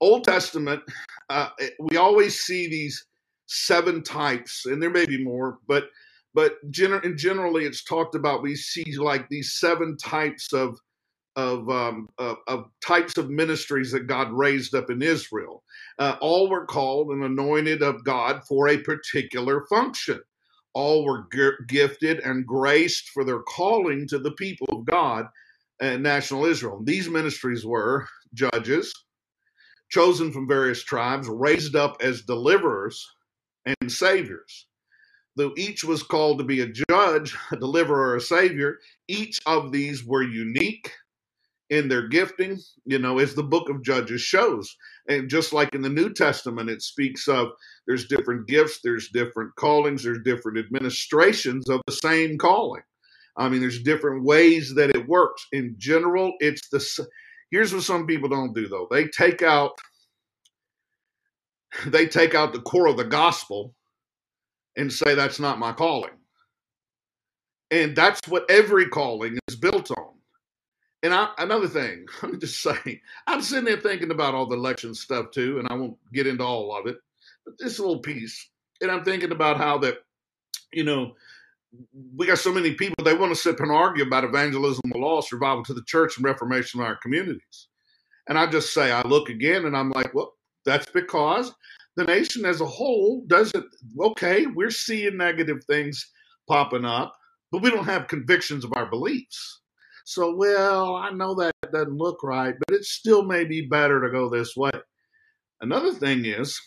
Old 0.00 0.24
Testament, 0.24 0.82
uh, 1.28 1.48
we 1.80 1.96
always 1.96 2.40
see 2.40 2.68
these 2.68 3.04
seven 3.46 4.02
types, 4.02 4.66
and 4.66 4.80
there 4.80 4.90
may 4.90 5.06
be 5.06 5.22
more, 5.22 5.58
but 5.66 5.88
but 6.34 6.54
gener- 6.70 7.16
generally 7.16 7.64
it's 7.64 7.82
talked 7.82 8.14
about. 8.14 8.42
We 8.42 8.54
see 8.54 8.96
like 8.96 9.28
these 9.28 9.54
seven 9.58 9.96
types 9.96 10.52
of 10.52 10.78
of, 11.38 11.70
um, 11.70 12.08
of, 12.18 12.38
of, 12.48 12.66
types 12.86 13.18
of 13.18 13.30
ministries 13.30 13.92
that 13.92 14.08
God 14.08 14.32
raised 14.32 14.74
up 14.76 14.90
in 14.90 15.02
Israel. 15.02 15.64
Uh, 15.98 16.16
all 16.20 16.50
were 16.50 16.66
called 16.66 17.10
and 17.12 17.24
anointed 17.24 17.82
of 17.82 18.04
God 18.04 18.42
for 18.48 18.68
a 18.68 18.78
particular 18.78 19.66
function. 19.68 20.20
all 20.74 21.04
were 21.06 21.26
g- 21.34 21.52
gifted 21.68 22.20
and 22.20 22.46
graced 22.46 23.10
for 23.10 23.24
their 23.24 23.40
calling 23.42 24.08
to 24.08 24.20
the 24.20 24.32
people 24.32 24.68
of 24.72 24.86
God 24.86 25.26
and 25.80 26.02
national 26.04 26.46
Israel. 26.46 26.82
These 26.84 27.10
ministries 27.10 27.66
were 27.66 28.08
judges, 28.34 28.94
chosen 29.90 30.32
from 30.32 30.48
various 30.48 30.82
tribes, 30.84 31.28
raised 31.28 31.76
up 31.76 31.98
as 32.02 32.22
deliverers 32.22 33.06
and 33.66 33.90
saviors. 33.92 34.66
Though 35.36 35.54
each 35.56 35.84
was 35.84 36.02
called 36.02 36.38
to 36.38 36.44
be 36.44 36.60
a 36.62 36.72
judge, 36.90 37.36
a 37.52 37.56
deliverer, 37.56 38.16
a 38.16 38.20
savior, 38.20 38.78
each 39.08 39.38
of 39.46 39.72
these 39.72 40.04
were 40.04 40.22
unique 40.22 40.92
in 41.70 41.88
their 41.88 42.08
gifting, 42.08 42.58
you 42.86 42.98
know, 42.98 43.18
as 43.18 43.34
the 43.34 43.42
book 43.42 43.68
of 43.68 43.82
Judges 43.82 44.22
shows. 44.22 44.74
And 45.08 45.28
just 45.28 45.52
like 45.52 45.74
in 45.74 45.82
the 45.82 45.88
New 45.88 46.12
Testament, 46.12 46.70
it 46.70 46.82
speaks 46.82 47.28
of 47.28 47.48
there's 47.86 48.06
different 48.06 48.46
gifts, 48.46 48.80
there's 48.82 49.08
different 49.10 49.54
callings, 49.56 50.02
there's 50.02 50.22
different 50.24 50.58
administrations 50.58 51.68
of 51.68 51.80
the 51.86 51.92
same 51.92 52.38
calling. 52.38 52.82
I 53.36 53.48
mean, 53.48 53.60
there's 53.60 53.82
different 53.82 54.24
ways 54.24 54.74
that 54.74 54.90
it 54.90 55.08
works. 55.08 55.46
In 55.52 55.74
general, 55.78 56.32
it's 56.40 56.68
the 56.70 57.06
here's 57.50 57.72
what 57.72 57.82
some 57.84 58.06
people 58.06 58.28
don't 58.28 58.54
do 58.54 58.68
though. 58.68 58.88
They 58.90 59.06
take 59.08 59.42
out 59.42 59.72
they 61.86 62.06
take 62.06 62.34
out 62.34 62.52
the 62.52 62.60
core 62.60 62.88
of 62.88 62.96
the 62.96 63.04
gospel 63.04 63.74
and 64.76 64.92
say 64.92 65.14
that's 65.14 65.38
not 65.38 65.58
my 65.58 65.72
calling. 65.72 66.12
And 67.70 67.94
that's 67.94 68.26
what 68.26 68.50
every 68.50 68.88
calling 68.88 69.38
is 69.48 69.56
built 69.56 69.90
on. 69.90 70.17
And 71.02 71.14
I, 71.14 71.28
another 71.38 71.68
thing, 71.68 72.06
let 72.22 72.32
me 72.32 72.38
just 72.38 72.62
say, 72.62 73.00
I'm 73.26 73.42
sitting 73.42 73.64
there 73.64 73.80
thinking 73.80 74.10
about 74.10 74.34
all 74.34 74.46
the 74.46 74.56
election 74.56 74.94
stuff 74.94 75.30
too, 75.30 75.58
and 75.58 75.68
I 75.68 75.74
won't 75.74 75.96
get 76.12 76.26
into 76.26 76.44
all 76.44 76.76
of 76.76 76.86
it, 76.86 76.96
but 77.44 77.54
this 77.58 77.78
little 77.78 78.00
piece, 78.00 78.48
and 78.80 78.90
I'm 78.90 79.04
thinking 79.04 79.32
about 79.32 79.56
how 79.56 79.78
that, 79.78 79.98
you 80.72 80.84
know, 80.84 81.14
we 82.16 82.26
got 82.26 82.38
so 82.38 82.52
many 82.52 82.74
people 82.74 83.04
they 83.04 83.14
want 83.14 83.32
to 83.32 83.40
sit 83.40 83.60
and 83.60 83.70
argue 83.70 84.04
about 84.04 84.24
evangelism, 84.24 84.90
the 84.90 84.98
lost, 84.98 85.32
revival 85.32 85.64
to 85.64 85.74
the 85.74 85.84
church, 85.86 86.16
and 86.16 86.24
reformation 86.24 86.80
of 86.80 86.86
our 86.86 86.96
communities. 86.96 87.68
And 88.28 88.38
I 88.38 88.46
just 88.46 88.72
say, 88.72 88.90
I 88.90 89.02
look 89.02 89.28
again, 89.28 89.66
and 89.66 89.76
I'm 89.76 89.90
like, 89.90 90.14
well, 90.14 90.34
that's 90.64 90.90
because 90.90 91.52
the 91.96 92.04
nation 92.04 92.44
as 92.44 92.60
a 92.60 92.66
whole 92.66 93.24
doesn't. 93.26 93.66
Okay, 94.00 94.46
we're 94.46 94.70
seeing 94.70 95.16
negative 95.16 95.62
things 95.64 96.10
popping 96.48 96.84
up, 96.84 97.14
but 97.52 97.62
we 97.62 97.70
don't 97.70 97.84
have 97.84 98.08
convictions 98.08 98.64
of 98.64 98.72
our 98.74 98.86
beliefs. 98.86 99.60
So, 100.08 100.34
well, 100.34 100.96
I 100.96 101.10
know 101.10 101.34
that 101.34 101.52
doesn't 101.70 101.98
look 101.98 102.22
right, 102.22 102.54
but 102.66 102.74
it 102.74 102.86
still 102.86 103.24
may 103.24 103.44
be 103.44 103.66
better 103.66 104.00
to 104.00 104.10
go 104.10 104.30
this 104.30 104.56
way. 104.56 104.70
Another 105.60 105.92
thing 105.92 106.24
is 106.24 106.58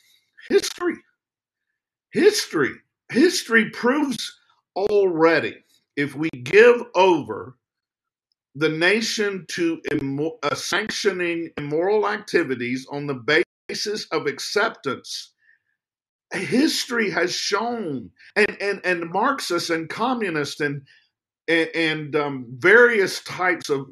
history. 0.47 0.93
History. 2.13 2.73
History 3.11 3.71
proves 3.71 4.31
already 4.75 5.55
if 5.95 6.13
we 6.13 6.29
give 6.43 6.83
over 6.93 7.57
the 8.53 8.69
nation 8.69 9.47
to 9.53 9.81
immo- 9.91 10.37
uh, 10.43 10.53
sanctioning 10.53 11.49
immoral 11.57 12.07
activities 12.07 12.85
on 12.91 13.07
the 13.07 13.43
basis 13.69 14.05
of 14.11 14.27
acceptance 14.27 15.33
history 16.33 17.09
has 17.09 17.33
shown 17.33 18.09
and 18.35 18.57
and 18.61 18.81
and 18.85 19.09
marxists 19.09 19.69
and 19.69 19.89
communists 19.89 20.61
and 20.61 20.81
and, 21.47 21.69
and 21.75 22.15
um, 22.15 22.45
various 22.57 23.23
types 23.23 23.69
of 23.69 23.85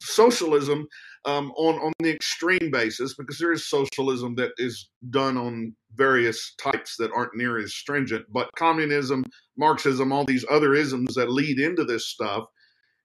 socialism 0.00 0.86
um, 1.24 1.50
on 1.56 1.74
on 1.80 1.92
the 1.98 2.10
extreme 2.10 2.70
basis, 2.70 3.14
because 3.14 3.38
there 3.38 3.52
is 3.52 3.68
socialism 3.68 4.34
that 4.36 4.52
is 4.56 4.88
done 5.10 5.36
on 5.36 5.74
various 5.94 6.54
types 6.62 6.96
that 6.96 7.10
aren't 7.14 7.36
near 7.36 7.58
as 7.58 7.74
stringent. 7.74 8.24
But 8.32 8.50
communism, 8.56 9.24
Marxism, 9.58 10.12
all 10.12 10.24
these 10.24 10.46
other 10.50 10.74
isms 10.74 11.14
that 11.14 11.30
lead 11.30 11.58
into 11.58 11.84
this 11.84 12.08
stuff 12.08 12.44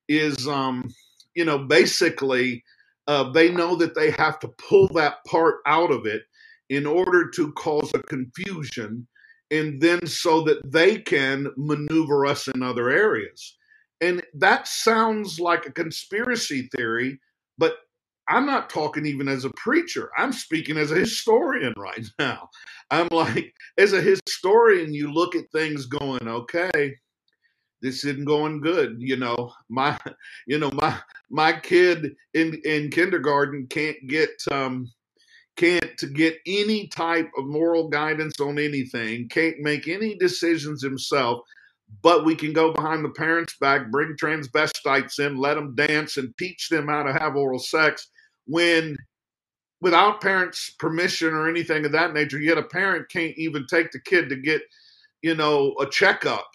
is, 0.07 0.47
um, 0.47 0.89
you 1.35 1.43
know, 1.43 1.57
basically 1.57 2.63
uh, 3.07 3.31
they 3.31 3.51
know 3.51 3.75
that 3.75 3.95
they 3.95 4.11
have 4.11 4.39
to 4.39 4.49
pull 4.69 4.87
that 4.89 5.15
part 5.27 5.55
out 5.65 5.91
of 5.91 6.05
it 6.05 6.21
in 6.69 6.85
order 6.85 7.29
to 7.29 7.51
cause 7.53 7.91
a 7.93 8.03
confusion 8.03 9.07
and 9.53 9.79
then 9.79 10.05
so 10.07 10.41
that 10.41 10.71
they 10.71 10.97
can 10.97 11.47
maneuver 11.57 12.25
us 12.25 12.47
in 12.47 12.63
other 12.63 12.89
areas. 12.89 13.55
And 14.01 14.23
that 14.33 14.67
sounds 14.67 15.39
like 15.39 15.67
a 15.67 15.71
conspiracy 15.71 16.69
theory, 16.75 17.19
but 17.59 17.75
I'm 18.27 18.47
not 18.47 18.71
talking 18.71 19.05
even 19.05 19.27
as 19.27 19.45
a 19.45 19.51
preacher. 19.51 20.09
I'm 20.17 20.33
speaking 20.33 20.77
as 20.77 20.91
a 20.91 20.95
historian 20.95 21.73
right 21.77 22.05
now. 22.19 22.49
I'm 22.89 23.07
like, 23.11 23.53
as 23.77 23.93
a 23.93 24.01
historian, 24.01 24.91
you 24.91 25.13
look 25.13 25.35
at 25.35 25.51
things 25.51 25.85
going, 25.85 26.27
okay, 26.27 26.95
this 27.83 28.03
isn't 28.05 28.25
going 28.25 28.59
good. 28.59 28.95
You 28.97 29.17
know, 29.17 29.53
my, 29.69 29.99
you 30.47 30.57
know, 30.57 30.71
my 30.71 30.99
my 31.29 31.53
kid 31.53 32.15
in 32.33 32.59
in 32.65 32.89
kindergarten 32.89 33.67
can't 33.67 33.97
get 34.07 34.31
um, 34.51 34.91
can't 35.55 35.97
to 35.97 36.07
get 36.07 36.37
any 36.45 36.87
type 36.87 37.29
of 37.37 37.45
moral 37.45 37.89
guidance 37.89 38.39
on 38.39 38.57
anything, 38.57 39.27
can't 39.29 39.59
make 39.59 39.87
any 39.87 40.15
decisions 40.15 40.81
himself, 40.81 41.41
but 42.01 42.25
we 42.25 42.35
can 42.35 42.53
go 42.53 42.73
behind 42.73 43.05
the 43.05 43.09
parents' 43.09 43.55
back, 43.59 43.91
bring 43.91 44.15
transvestites 44.15 45.19
in, 45.19 45.37
let 45.37 45.55
them 45.55 45.75
dance, 45.75 46.17
and 46.17 46.35
teach 46.37 46.69
them 46.69 46.87
how 46.87 47.03
to 47.03 47.13
have 47.13 47.35
oral 47.35 47.59
sex 47.59 48.09
when 48.45 48.97
without 49.81 50.21
parents' 50.21 50.71
permission 50.79 51.33
or 51.33 51.47
anything 51.47 51.85
of 51.85 51.91
that 51.91 52.13
nature, 52.13 52.39
yet 52.39 52.57
a 52.57 52.63
parent 52.63 53.09
can't 53.09 53.37
even 53.37 53.65
take 53.69 53.91
the 53.91 53.99
kid 53.99 54.29
to 54.29 54.35
get, 54.35 54.61
you 55.21 55.35
know, 55.35 55.75
a 55.79 55.85
checkup 55.85 56.47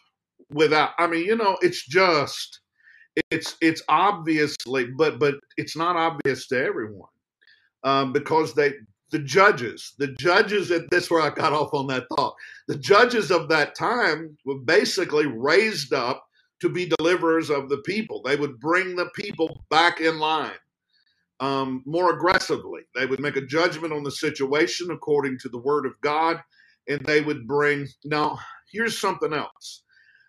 without 0.51 0.91
I 0.99 1.07
mean, 1.07 1.25
you 1.25 1.37
know, 1.37 1.57
it's 1.61 1.87
just 1.87 2.61
it's 3.31 3.57
it's 3.61 3.83
obviously 3.89 4.87
but 4.97 5.19
but 5.19 5.35
it's 5.57 5.77
not 5.77 5.97
obvious 5.97 6.47
to 6.49 6.63
everyone 6.63 7.09
um, 7.85 8.13
because 8.13 8.55
they 8.55 8.73
the 9.11 9.19
judges 9.19 9.95
the 9.99 10.09
judges 10.09 10.71
and 10.71 10.89
this 10.91 11.11
where 11.11 11.23
i 11.23 11.31
got 11.31 11.53
off 11.53 11.73
on 11.73 11.87
that 11.87 12.05
thought. 12.15 12.35
The 12.67 12.77
judges 12.77 13.31
of 13.31 13.49
that 13.49 13.75
time 13.75 14.37
were 14.45 14.59
basically 14.59 15.27
raised 15.27 15.93
up 15.93 16.25
to 16.61 16.69
be 16.69 16.87
deliverers 16.99 17.51
of 17.51 17.69
the 17.69 17.79
people. 17.79 18.21
They 18.23 18.37
would 18.37 18.59
bring 18.59 18.97
the 18.97 19.09
people 19.15 19.65
back 19.71 20.01
in 20.01 20.19
line 20.19 20.59
um, 21.41 21.83
more 21.87 22.13
aggressively. 22.13 22.83
They 22.95 23.07
would 23.07 23.21
make 23.21 23.37
a 23.37 23.47
judgment 23.47 23.93
on 23.93 24.03
the 24.03 24.11
situation 24.11 24.91
according 24.91 25.39
to 25.39 25.49
the 25.49 25.59
word 25.59 25.87
of 25.87 25.93
god 26.03 26.43
and 26.89 27.01
they 27.01 27.21
would 27.21 27.47
bring 27.47 27.87
now 28.05 28.39
here's 28.73 28.99
something 28.99 29.33
else. 29.33 29.83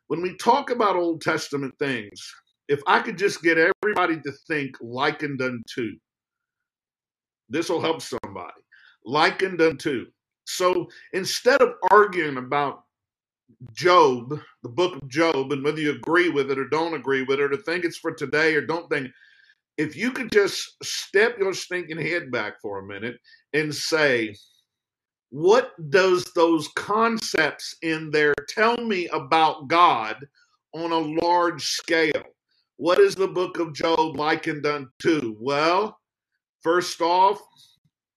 When 0.08 0.22
we 0.22 0.38
talk 0.38 0.70
about 0.72 0.96
old 0.96 1.22
testament 1.22 1.74
things 1.80 2.34
if 2.70 2.82
i 2.88 3.02
could 3.02 3.18
just 3.18 3.42
get 3.42 3.58
everybody 3.58 4.22
to 4.22 4.32
think 4.48 4.78
likened 4.80 5.42
unto 5.42 5.92
this 7.50 7.70
will 7.70 7.82
help 7.82 8.02
somebody. 8.02 8.62
Likened 9.06 9.62
unto. 9.62 10.08
So 10.46 10.88
instead 11.14 11.62
of 11.62 11.76
arguing 11.92 12.38
about 12.38 12.84
Job, 13.74 14.40
the 14.64 14.70
book 14.70 14.96
of 14.96 15.08
Job, 15.08 15.52
and 15.52 15.64
whether 15.64 15.80
you 15.80 15.92
agree 15.92 16.30
with 16.30 16.52
it 16.52 16.60
or 16.60 16.68
don't 16.68 16.94
agree 16.94 17.24
with 17.24 17.40
it, 17.40 17.52
or 17.54 17.58
think 17.58 17.84
it's 17.84 17.98
for 17.98 18.12
today 18.14 18.56
or 18.56 18.62
don't 18.62 18.90
think, 18.90 19.12
if 19.78 19.96
you 19.96 20.12
could 20.12 20.32
just 20.32 20.76
step 20.84 21.38
your 21.40 21.54
stinking 21.54 22.00
head 22.00 22.32
back 22.32 22.62
for 22.62 22.80
a 22.80 22.86
minute 22.86 23.18
and 23.54 23.74
say, 23.74 24.36
what 25.30 25.72
does 25.90 26.26
those 26.36 26.68
concepts 26.70 27.76
in 27.82 28.12
there 28.12 28.34
tell 28.48 28.78
me 28.78 29.08
about 29.08 29.68
God 29.68 30.18
on 30.74 30.92
a 30.92 31.26
large 31.26 31.64
scale? 31.64 32.24
What 32.78 33.00
is 33.00 33.16
the 33.16 33.28
book 33.28 33.60
of 33.60 33.74
Job 33.74 34.18
likened 34.18 34.66
unto? 34.66 35.36
Well, 35.40 36.00
First 36.62 37.02
off, 37.02 37.40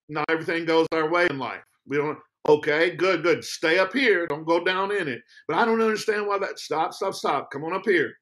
not 0.09 0.25
everything 0.29 0.65
goes 0.65 0.87
our 0.93 1.09
way 1.11 1.27
in 1.31 1.39
life. 1.39 1.63
We 1.87 1.97
don't. 1.97 2.19
Okay, 2.49 2.97
good, 2.97 3.23
good. 3.23 3.45
Stay 3.45 3.79
up 3.79 3.93
here. 3.93 4.27
Don't 4.27 4.45
go 4.45 4.65
down 4.65 4.91
in 4.91 5.07
it. 5.07 5.23
But 5.47 5.59
I 5.59 5.65
don't 5.65 5.81
understand 5.81 6.27
why 6.27 6.39
that. 6.39 6.59
Stop, 6.59 6.93
stop, 6.93 7.15
stop. 7.15 7.51
Come 7.53 7.65
on 7.65 7.73
up 7.73 7.85
here. 7.85 8.13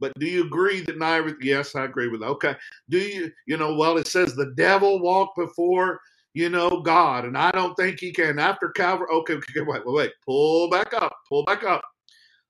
But 0.00 0.12
do 0.18 0.26
you 0.26 0.44
agree 0.44 0.80
that 0.82 0.98
not 0.98 1.14
everything? 1.14 1.40
Yes, 1.42 1.74
I 1.74 1.84
agree 1.84 2.08
with 2.08 2.20
that. 2.20 2.28
Okay. 2.28 2.54
Do 2.88 2.98
you? 2.98 3.30
You 3.46 3.56
know, 3.56 3.74
well, 3.74 3.98
it 3.98 4.06
says 4.06 4.34
the 4.34 4.52
devil 4.56 5.00
walked 5.00 5.36
before 5.36 6.00
you 6.34 6.48
know 6.48 6.80
God, 6.82 7.24
and 7.24 7.36
I 7.36 7.50
don't 7.50 7.74
think 7.74 8.00
he 8.00 8.12
can. 8.12 8.38
After 8.38 8.70
Calvary, 8.70 9.08
okay, 9.10 9.34
okay, 9.34 9.60
wait, 9.60 9.86
wait, 9.86 9.94
wait. 9.94 10.12
Pull 10.24 10.70
back 10.70 10.94
up. 10.94 11.14
Pull 11.28 11.44
back 11.44 11.64
up. 11.64 11.82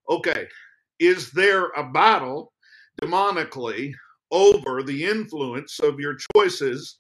Okay. 0.09 0.47
Is 0.99 1.31
there 1.33 1.67
a 1.77 1.85
battle 1.85 2.53
demonically 3.03 3.93
over 4.31 4.83
the 4.83 5.05
influence 5.05 5.79
of 5.81 6.01
your 6.01 6.17
choices? 6.35 6.99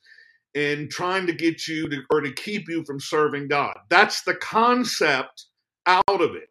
In 0.57 0.89
trying 0.89 1.27
to 1.27 1.35
get 1.35 1.69
you 1.69 1.87
to 1.91 2.03
or 2.11 2.23
to 2.23 2.33
keep 2.33 2.67
you 2.67 2.83
from 2.85 2.99
serving 2.99 3.47
God. 3.47 3.77
That's 3.91 4.23
the 4.23 4.35
concept 4.37 5.47
out 5.87 6.03
of 6.09 6.35
it. 6.35 6.49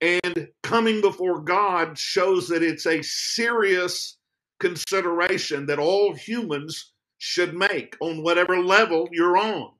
And 0.00 0.48
coming 0.62 1.02
before 1.02 1.40
God 1.40 1.98
shows 1.98 2.48
that 2.48 2.62
it's 2.62 2.86
a 2.86 3.02
serious 3.02 4.16
consideration 4.60 5.66
that 5.66 5.78
all 5.78 6.14
humans 6.14 6.92
should 7.18 7.54
make 7.54 7.96
on 8.00 8.22
whatever 8.22 8.58
level 8.62 9.08
you're 9.12 9.36
on. 9.36 9.70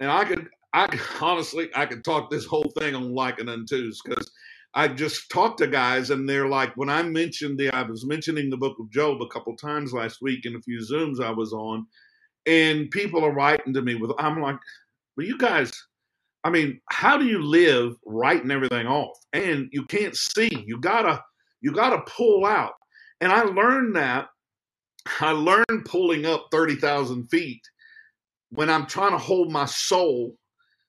And 0.00 0.10
I 0.10 0.24
could 0.24 0.48
I 0.72 0.98
honestly, 1.20 1.68
I 1.74 1.84
could 1.86 2.04
talk 2.04 2.30
this 2.30 2.46
whole 2.46 2.70
thing 2.78 2.94
on 2.94 3.14
liking 3.14 3.48
unto's 3.48 4.00
because 4.02 4.30
I 4.74 4.88
just 4.88 5.30
talked 5.30 5.58
to 5.58 5.66
guys 5.66 6.10
and 6.10 6.28
they're 6.28 6.48
like, 6.48 6.76
when 6.76 6.90
I 6.90 7.02
mentioned 7.02 7.58
the, 7.58 7.70
I 7.70 7.82
was 7.82 8.06
mentioning 8.06 8.50
the 8.50 8.56
book 8.56 8.76
of 8.78 8.90
Job 8.90 9.22
a 9.22 9.28
couple 9.28 9.56
times 9.56 9.92
last 9.92 10.18
week 10.20 10.44
in 10.44 10.54
a 10.56 10.60
few 10.60 10.78
Zooms 10.78 11.22
I 11.22 11.30
was 11.30 11.52
on, 11.52 11.86
and 12.46 12.90
people 12.90 13.24
are 13.24 13.34
writing 13.34 13.74
to 13.74 13.82
me 13.82 13.94
with, 13.94 14.12
I'm 14.18 14.40
like, 14.40 14.58
well, 15.16 15.26
you 15.26 15.38
guys, 15.38 15.72
I 16.44 16.50
mean, 16.50 16.80
how 16.90 17.18
do 17.18 17.26
you 17.26 17.42
live 17.42 17.94
writing 18.06 18.50
everything 18.50 18.86
off? 18.86 19.16
And 19.32 19.68
you 19.72 19.84
can't 19.86 20.16
see. 20.16 20.64
You 20.66 20.80
gotta, 20.80 21.22
you 21.60 21.72
gotta 21.72 22.02
pull 22.06 22.46
out. 22.46 22.74
And 23.20 23.32
I 23.32 23.42
learned 23.42 23.96
that. 23.96 24.28
I 25.20 25.32
learned 25.32 25.84
pulling 25.86 26.26
up 26.26 26.46
30,000 26.52 27.28
feet 27.28 27.62
when 28.50 28.70
I'm 28.70 28.86
trying 28.86 29.12
to 29.12 29.18
hold 29.18 29.50
my 29.50 29.64
soul 29.64 30.36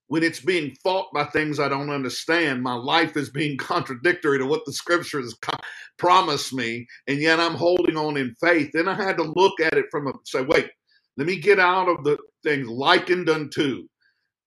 when 0.09 0.23
it's 0.23 0.41
being 0.41 0.75
fought 0.83 1.07
by 1.13 1.25
things 1.25 1.59
I 1.59 1.69
don't 1.69 1.91
understand, 1.91 2.63
my 2.63 2.75
life 2.75 3.17
is 3.17 3.31
being 3.31 3.57
contradictory 3.59 4.39
to 4.39 4.47
what 4.47 4.65
the 4.67 4.73
scriptures 4.73 5.35
co- 5.41 5.57
promise 5.99 6.53
me, 6.53 6.87
and 7.07 7.19
yet 7.19 7.39
I'm 7.41 7.55
holding 7.55 7.97
on 7.97 8.17
in 8.17 8.35
faith. 8.41 8.71
Then 8.73 8.89
I 8.89 8.95
had 8.95 9.17
to 9.17 9.23
look 9.23 9.61
at 9.61 9.75
it 9.75 9.87
from 9.91 10.07
a 10.07 10.13
say, 10.25 10.43
wait, 10.43 10.69
let 11.17 11.27
me 11.27 11.39
get 11.39 11.59
out 11.59 11.89
of 11.89 12.03
the 12.05 12.17
things 12.43 12.69
likened 12.69 13.29
unto. 13.29 13.87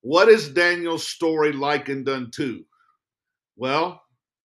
What 0.03 0.29
is 0.29 0.51
Daniel's 0.51 1.09
story 1.09 1.53
likened 1.53 2.09
unto? 2.09 2.65
Well, 3.57 4.02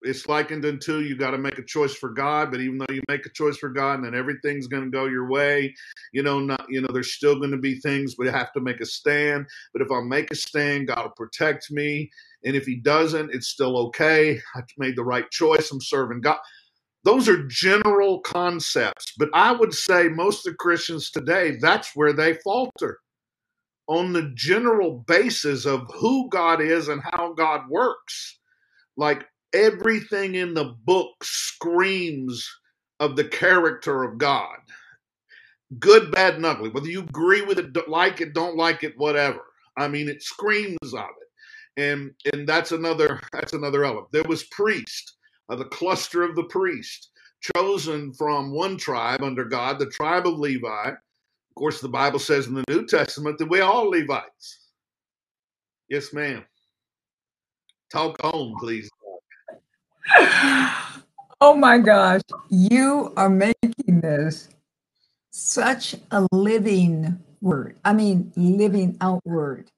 it's 0.07 0.27
likened 0.27 0.65
unto 0.65 0.99
you 0.99 1.15
got 1.17 1.31
to 1.31 1.37
make 1.37 1.57
a 1.59 1.63
choice 1.63 1.93
for 1.93 2.09
God, 2.09 2.51
but 2.51 2.61
even 2.61 2.77
though 2.77 2.93
you 2.93 3.01
make 3.09 3.25
a 3.25 3.31
choice 3.31 3.57
for 3.57 3.69
God, 3.69 3.95
and 3.95 4.05
then 4.05 4.15
everything's 4.15 4.67
going 4.67 4.83
to 4.83 4.89
go 4.89 5.05
your 5.05 5.29
way, 5.29 5.75
you 6.13 6.23
know, 6.23 6.39
not 6.39 6.65
you 6.69 6.81
know, 6.81 6.87
there's 6.93 7.13
still 7.13 7.37
going 7.37 7.51
to 7.51 7.57
be 7.57 7.79
things, 7.79 8.15
but 8.15 8.27
have 8.27 8.53
to 8.53 8.61
make 8.61 8.81
a 8.81 8.85
stand. 8.85 9.45
But 9.73 9.81
if 9.81 9.91
I 9.91 10.01
make 10.01 10.31
a 10.31 10.35
stand, 10.35 10.87
God 10.87 11.03
will 11.03 11.09
protect 11.11 11.71
me, 11.71 12.09
and 12.45 12.55
if 12.55 12.65
He 12.65 12.77
doesn't, 12.77 13.33
it's 13.33 13.49
still 13.49 13.77
okay. 13.87 14.39
I 14.55 14.61
made 14.77 14.95
the 14.95 15.03
right 15.03 15.29
choice. 15.31 15.71
I'm 15.71 15.81
serving 15.81 16.21
God. 16.21 16.37
Those 17.03 17.29
are 17.29 17.47
general 17.47 18.19
concepts, 18.21 19.13
but 19.17 19.29
I 19.33 19.51
would 19.51 19.73
say 19.73 20.09
most 20.09 20.45
of 20.45 20.53
the 20.53 20.57
Christians 20.57 21.11
today, 21.11 21.57
that's 21.61 21.95
where 21.95 22.13
they 22.13 22.35
falter 22.43 22.99
on 23.87 24.13
the 24.13 24.31
general 24.35 25.05
basis 25.07 25.65
of 25.65 25.87
who 25.95 26.29
God 26.29 26.61
is 26.61 26.89
and 26.89 27.01
how 27.03 27.33
God 27.33 27.61
works. 27.69 28.39
Like 28.97 29.25
everything 29.53 30.35
in 30.35 30.53
the 30.53 30.75
book 30.85 31.11
screams 31.23 32.47
of 32.99 33.15
the 33.15 33.25
character 33.25 34.03
of 34.03 34.17
God. 34.17 34.57
Good, 35.79 36.11
bad, 36.11 36.35
and 36.35 36.45
ugly. 36.45 36.69
Whether 36.69 36.87
you 36.87 37.01
agree 37.01 37.41
with 37.41 37.59
it, 37.59 37.89
like 37.89 38.21
it, 38.21 38.33
don't 38.33 38.55
like 38.55 38.83
it, 38.83 38.93
whatever. 38.97 39.41
I 39.77 39.87
mean, 39.87 40.07
it 40.07 40.23
screams 40.23 40.93
of 40.93 41.09
it, 41.21 41.81
and 41.81 42.11
and 42.33 42.47
that's 42.47 42.71
another 42.71 43.19
that's 43.33 43.53
another 43.53 43.83
element. 43.83 44.07
There 44.11 44.23
was 44.23 44.45
priest, 44.45 45.17
uh, 45.49 45.55
the 45.55 45.65
cluster 45.65 46.23
of 46.23 46.35
the 46.35 46.45
priest, 46.45 47.11
chosen 47.55 48.13
from 48.13 48.53
one 48.53 48.77
tribe 48.77 49.21
under 49.21 49.43
God, 49.43 49.77
the 49.77 49.89
tribe 49.89 50.25
of 50.25 50.39
Levi. 50.39 50.89
Of 50.89 51.55
course, 51.55 51.81
the 51.81 51.89
Bible 51.89 52.19
says 52.19 52.47
in 52.47 52.53
the 52.53 52.63
New 52.69 52.85
Testament 52.85 53.37
that 53.39 53.49
we 53.49 53.59
are 53.59 53.71
all 53.71 53.89
Levites. 53.89 54.67
Yes, 55.89 56.13
ma'am. 56.13 56.45
Talk 57.91 58.17
on, 58.23 58.55
please. 58.59 58.89
Oh 61.41 61.55
my 61.55 61.77
gosh, 61.77 62.21
you 62.49 63.13
are 63.17 63.29
making 63.29 64.01
this 64.01 64.49
such 65.31 65.95
a 66.11 66.27
living 66.31 67.19
word. 67.41 67.77
I 67.85 67.93
mean, 67.93 68.31
living 68.35 68.97
out 69.01 69.25
word. 69.25 69.69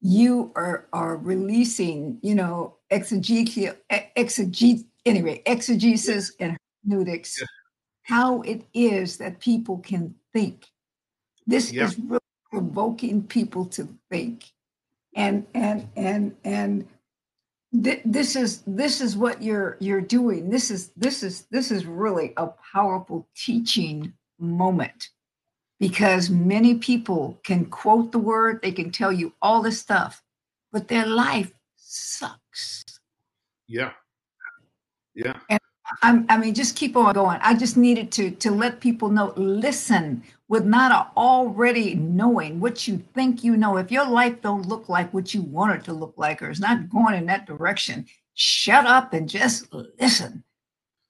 You 0.00 0.50
are 0.56 0.86
are 0.92 1.16
releasing, 1.16 2.18
you 2.22 2.34
know, 2.34 2.76
exegesis, 2.90 3.74
exegesis 4.16 4.84
anyway, 5.06 5.42
exegesis 5.46 6.32
and 6.40 6.56
hermeneutics, 6.84 7.40
yeah. 7.40 7.46
how 8.02 8.42
it 8.42 8.62
is 8.74 9.18
that 9.18 9.40
people 9.40 9.78
can 9.78 10.14
think. 10.32 10.66
This 11.46 11.72
yeah. 11.72 11.84
is 11.84 11.98
really 11.98 12.20
provoking 12.50 13.22
people 13.22 13.66
to 13.66 13.88
think. 14.10 14.52
And 15.14 15.46
and 15.54 15.88
and 15.94 16.34
and 16.44 16.88
this 17.72 18.36
is 18.36 18.62
this 18.66 19.00
is 19.00 19.16
what 19.16 19.42
you're 19.42 19.76
you're 19.80 20.00
doing. 20.00 20.50
This 20.50 20.70
is 20.70 20.90
this 20.96 21.22
is 21.22 21.46
this 21.50 21.70
is 21.70 21.86
really 21.86 22.34
a 22.36 22.48
powerful 22.72 23.28
teaching 23.36 24.12
moment 24.38 25.10
because 25.80 26.30
many 26.30 26.76
people 26.76 27.38
can 27.44 27.64
quote 27.66 28.12
the 28.12 28.18
word 28.18 28.60
they 28.62 28.72
can 28.72 28.90
tell 28.90 29.12
you 29.12 29.32
all 29.42 29.62
this 29.62 29.80
stuff 29.80 30.22
but 30.72 30.88
their 30.88 31.06
life 31.06 31.52
sucks. 31.76 32.82
Yeah. 33.68 33.92
Yeah. 35.14 35.38
And 35.50 35.60
I'm, 36.02 36.26
i 36.30 36.38
mean 36.38 36.54
just 36.54 36.76
keep 36.76 36.96
on 36.96 37.12
going. 37.12 37.38
I 37.42 37.54
just 37.54 37.76
needed 37.76 38.10
to 38.12 38.30
to 38.30 38.50
let 38.50 38.80
people 38.80 39.10
know 39.10 39.34
listen 39.36 40.24
with 40.52 40.66
not 40.66 40.92
a 40.92 41.18
already 41.18 41.94
knowing 41.94 42.60
what 42.60 42.86
you 42.86 43.02
think 43.14 43.42
you 43.42 43.56
know. 43.56 43.78
If 43.78 43.90
your 43.90 44.06
life 44.06 44.42
don't 44.42 44.68
look 44.68 44.86
like 44.86 45.14
what 45.14 45.32
you 45.32 45.40
want 45.40 45.72
it 45.72 45.84
to 45.84 45.94
look 45.94 46.12
like, 46.18 46.42
or 46.42 46.50
it's 46.50 46.60
not 46.60 46.90
going 46.90 47.14
in 47.14 47.24
that 47.24 47.46
direction, 47.46 48.04
shut 48.34 48.84
up 48.84 49.14
and 49.14 49.26
just 49.26 49.72
listen. 49.98 50.44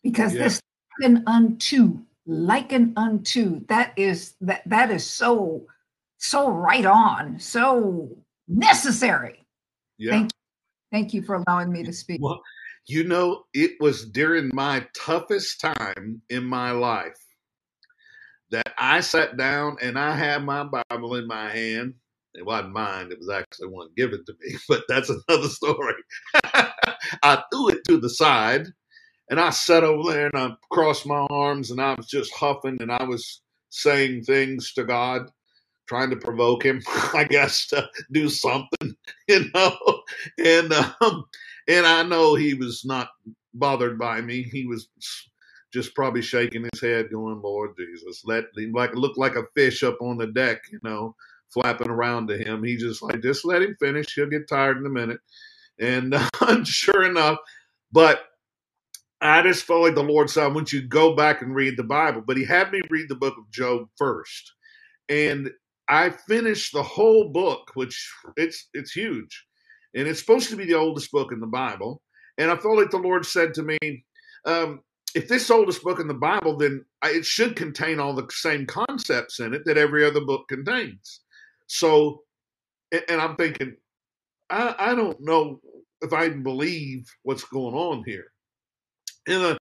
Because 0.05 0.33
yeah. 0.33 0.45
this 0.45 0.61
liken 1.01 1.25
unto, 1.27 1.99
liken 2.25 2.93
unto, 2.97 3.67
that 3.67 3.93
is 3.97 4.35
that 4.43 4.63
that 4.67 4.93
is 4.93 5.05
so 5.05 5.67
so 6.19 6.49
right 6.49 6.87
on, 6.87 7.41
so 7.41 8.17
necessary. 8.47 9.45
Yeah. 9.99 10.13
Thank 10.13 10.23
you. 10.27 10.39
Thank 10.93 11.15
you 11.15 11.23
for 11.23 11.43
allowing 11.45 11.73
me 11.73 11.83
to 11.83 11.93
speak. 11.93 12.21
Well, 12.23 12.41
you 12.87 13.03
know, 13.03 13.43
it 13.55 13.73
was 13.81 14.05
during 14.05 14.53
my 14.55 14.87
toughest 14.95 15.61
time 15.61 16.23
in 16.31 16.45
my 16.45 16.71
life 16.71 17.19
that 18.53 18.75
I 18.79 19.01
sat 19.01 19.37
down 19.37 19.77
and 19.83 19.99
I 19.99 20.15
had 20.15 20.45
my 20.45 20.65
Bible 20.65 21.17
in 21.17 21.27
my 21.27 21.51
hand. 21.51 21.95
It 22.35 22.47
wasn't 22.47 22.73
mine, 22.73 23.13
it 23.13 23.19
was 23.19 23.29
actually 23.29 23.69
one 23.69 23.89
given 23.97 24.25
to 24.25 24.35
me, 24.41 24.57
but 24.69 24.85
that's 24.89 25.11
another 25.11 25.49
story. 25.49 25.95
I 26.45 27.43
threw 27.53 27.71
it 27.71 27.85
to 27.89 27.99
the 27.99 28.09
side 28.11 28.69
and 29.31 29.41
I 29.41 29.51
sat 29.51 29.85
over 29.85 30.13
there 30.13 30.27
and 30.27 30.37
I 30.37 30.55
crossed 30.71 31.07
my 31.07 31.27
arms 31.31 31.71
and 31.71 31.81
I 31.81 31.95
was 31.95 32.07
just 32.07 32.33
huffing 32.35 32.79
and 32.81 32.93
I 32.93 33.05
was 33.05 33.41
saying 33.71 34.25
things 34.25 34.73
to 34.75 34.85
God, 34.85 35.31
trying 35.89 36.11
to 36.11 36.17
provoke 36.17 36.65
him, 36.65 36.83
I 37.15 37.25
guess, 37.25 37.67
to 37.69 37.89
do 38.13 38.29
something, 38.29 38.95
you 39.29 39.51
know. 39.55 40.03
And 40.39 40.73
um, 40.73 41.25
and 41.69 41.87
I 41.87 42.03
know 42.03 42.35
he 42.35 42.55
was 42.55 42.85
not 42.85 43.09
bothered 43.55 43.99
by 43.99 44.21
me. 44.21 44.43
He 44.43 44.67
was 44.67 44.89
just 45.73 45.95
probably 45.95 46.23
shaking 46.23 46.67
his 46.73 46.81
head, 46.81 47.11
going, 47.11 47.41
Lord 47.43 47.71
Jesus, 47.79 48.23
let 48.25 48.45
like 48.73 48.95
look 48.95 49.17
like 49.17 49.37
a 49.37 49.45
fish 49.55 49.83
up 49.83 49.97
on 50.01 50.19
the 50.19 50.27
deck, 50.27 50.63
you 50.71 50.79
know, 50.83 51.17
flapping 51.53 51.91
around 51.91 52.29
to 52.29 52.39
him. 52.39 52.63
He 52.63 52.77
just 52.77 53.03
like, 53.03 53.23
just 53.23 53.45
let 53.45 53.63
him 53.63 53.77
finish. 53.81 54.15
He'll 54.15 54.27
get 54.27 54.49
tired 54.49 54.79
in 54.79 54.87
a 54.87 54.91
minute. 54.91 55.21
And 55.81 56.15
uh, 56.15 56.65
sure 56.65 57.05
enough, 57.05 57.39
but 57.91 58.25
I 59.21 59.43
just 59.43 59.65
felt 59.65 59.83
like 59.83 59.95
the 59.95 60.03
Lord 60.03 60.31
said, 60.31 60.45
I 60.45 60.49
want 60.49 60.73
you 60.73 60.81
to 60.81 60.87
go 60.87 61.15
back 61.15 61.43
and 61.43 61.55
read 61.55 61.77
the 61.77 61.85
Bible. 61.85 62.23
But 62.27 62.37
he 62.37 62.45
had 62.45 62.73
me 62.73 62.83
read 62.91 63.09
the 63.09 63.15
book 63.15 63.35
of 63.39 63.51
Job 63.51 63.89
first. 63.97 64.53
And 65.09 65.51
I 65.89 66.11
finished 66.11 66.73
the 66.73 66.83
whole 66.83 67.31
book, 67.31 67.71
which 67.75 68.11
it's 68.37 68.69
it's 68.75 68.93
huge. 68.93 69.47
And 69.95 70.09
it's 70.09 70.21
supposed 70.21 70.51
to 70.51 70.57
be 70.57 70.65
the 70.65 70.75
oldest 70.75 71.13
book 71.13 71.33
in 71.33 71.41
the 71.41 71.47
Bible. 71.47 72.03
And 72.39 72.51
I 72.51 72.57
felt 72.57 72.79
like 72.79 72.91
the 72.91 72.99
Lord 72.99 73.27
said 73.27 73.55
to 73.55 73.63
me, 73.63 73.79
um, 74.47 74.81
if 75.15 75.29
this 75.29 75.51
oldest 75.51 75.83
book 75.83 76.01
in 76.01 76.09
the 76.09 76.15
Bible, 76.15 76.57
then 76.57 76.85
it 77.05 77.25
should 77.25 77.57
contain 77.57 78.01
all 78.01 78.15
the 78.15 78.27
same 78.31 78.67
concepts 78.67 79.41
in 79.41 79.55
it 79.55 79.65
that 79.67 79.77
every 79.77 80.05
other 80.05 80.21
book 80.21 80.49
contains. 80.49 81.21
So, 81.67 82.23
and 82.93 83.21
I'm 83.21 83.37
thinking, 83.37 83.77
I, 84.51 84.75
I 84.79 84.95
don't 84.95 85.21
know 85.21 85.61
if 86.01 86.13
I 86.13 86.29
believe 86.31 87.11
what's 87.23 87.45
going 87.45 87.75
on 87.75 88.05
here. 88.05 88.27
And, 89.27 89.43
uh, 89.43 89.59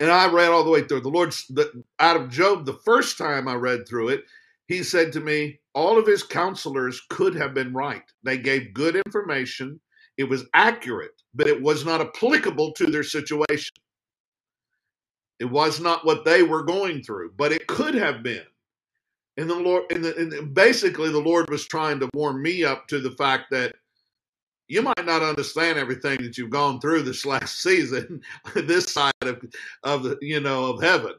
and 0.00 0.10
I 0.10 0.30
read 0.30 0.50
all 0.50 0.64
the 0.64 0.70
way 0.70 0.82
through. 0.82 1.00
The 1.00 1.08
Lord's 1.08 1.46
the, 1.48 1.84
out 2.00 2.16
of 2.16 2.30
Job, 2.30 2.66
the 2.66 2.78
first 2.84 3.16
time 3.16 3.48
I 3.48 3.54
read 3.54 3.88
through 3.88 4.10
it, 4.10 4.24
he 4.68 4.82
said 4.82 5.12
to 5.12 5.20
me, 5.20 5.60
all 5.74 5.98
of 5.98 6.06
his 6.06 6.22
counselors 6.22 7.00
could 7.08 7.34
have 7.36 7.54
been 7.54 7.72
right. 7.72 8.02
They 8.22 8.36
gave 8.38 8.74
good 8.74 8.96
information. 8.96 9.80
It 10.16 10.24
was 10.24 10.46
accurate, 10.54 11.22
but 11.34 11.46
it 11.46 11.60
was 11.60 11.84
not 11.84 12.00
applicable 12.00 12.72
to 12.72 12.86
their 12.86 13.04
situation. 13.04 13.76
It 15.40 15.46
was 15.46 15.80
not 15.80 16.04
what 16.06 16.24
they 16.24 16.42
were 16.42 16.62
going 16.62 17.02
through, 17.02 17.32
but 17.36 17.52
it 17.52 17.66
could 17.66 17.94
have 17.94 18.22
been. 18.22 18.44
And 19.36 19.50
the 19.50 19.54
Lord, 19.56 19.84
and, 19.92 20.04
the, 20.04 20.16
and 20.16 20.54
basically, 20.54 21.10
the 21.10 21.18
Lord 21.20 21.50
was 21.50 21.66
trying 21.66 22.00
to 22.00 22.10
warm 22.14 22.42
me 22.42 22.64
up 22.64 22.88
to 22.88 23.00
the 23.00 23.12
fact 23.12 23.46
that 23.50 23.74
you 24.68 24.82
might 24.82 25.04
not 25.04 25.22
understand 25.22 25.78
everything 25.78 26.22
that 26.22 26.38
you've 26.38 26.50
gone 26.50 26.80
through 26.80 27.02
this 27.02 27.26
last 27.26 27.60
season, 27.62 28.22
this 28.54 28.92
side 28.92 29.12
of, 29.22 29.42
of 29.82 30.02
the, 30.04 30.18
you 30.20 30.40
know, 30.40 30.66
of 30.66 30.82
heaven. 30.82 31.14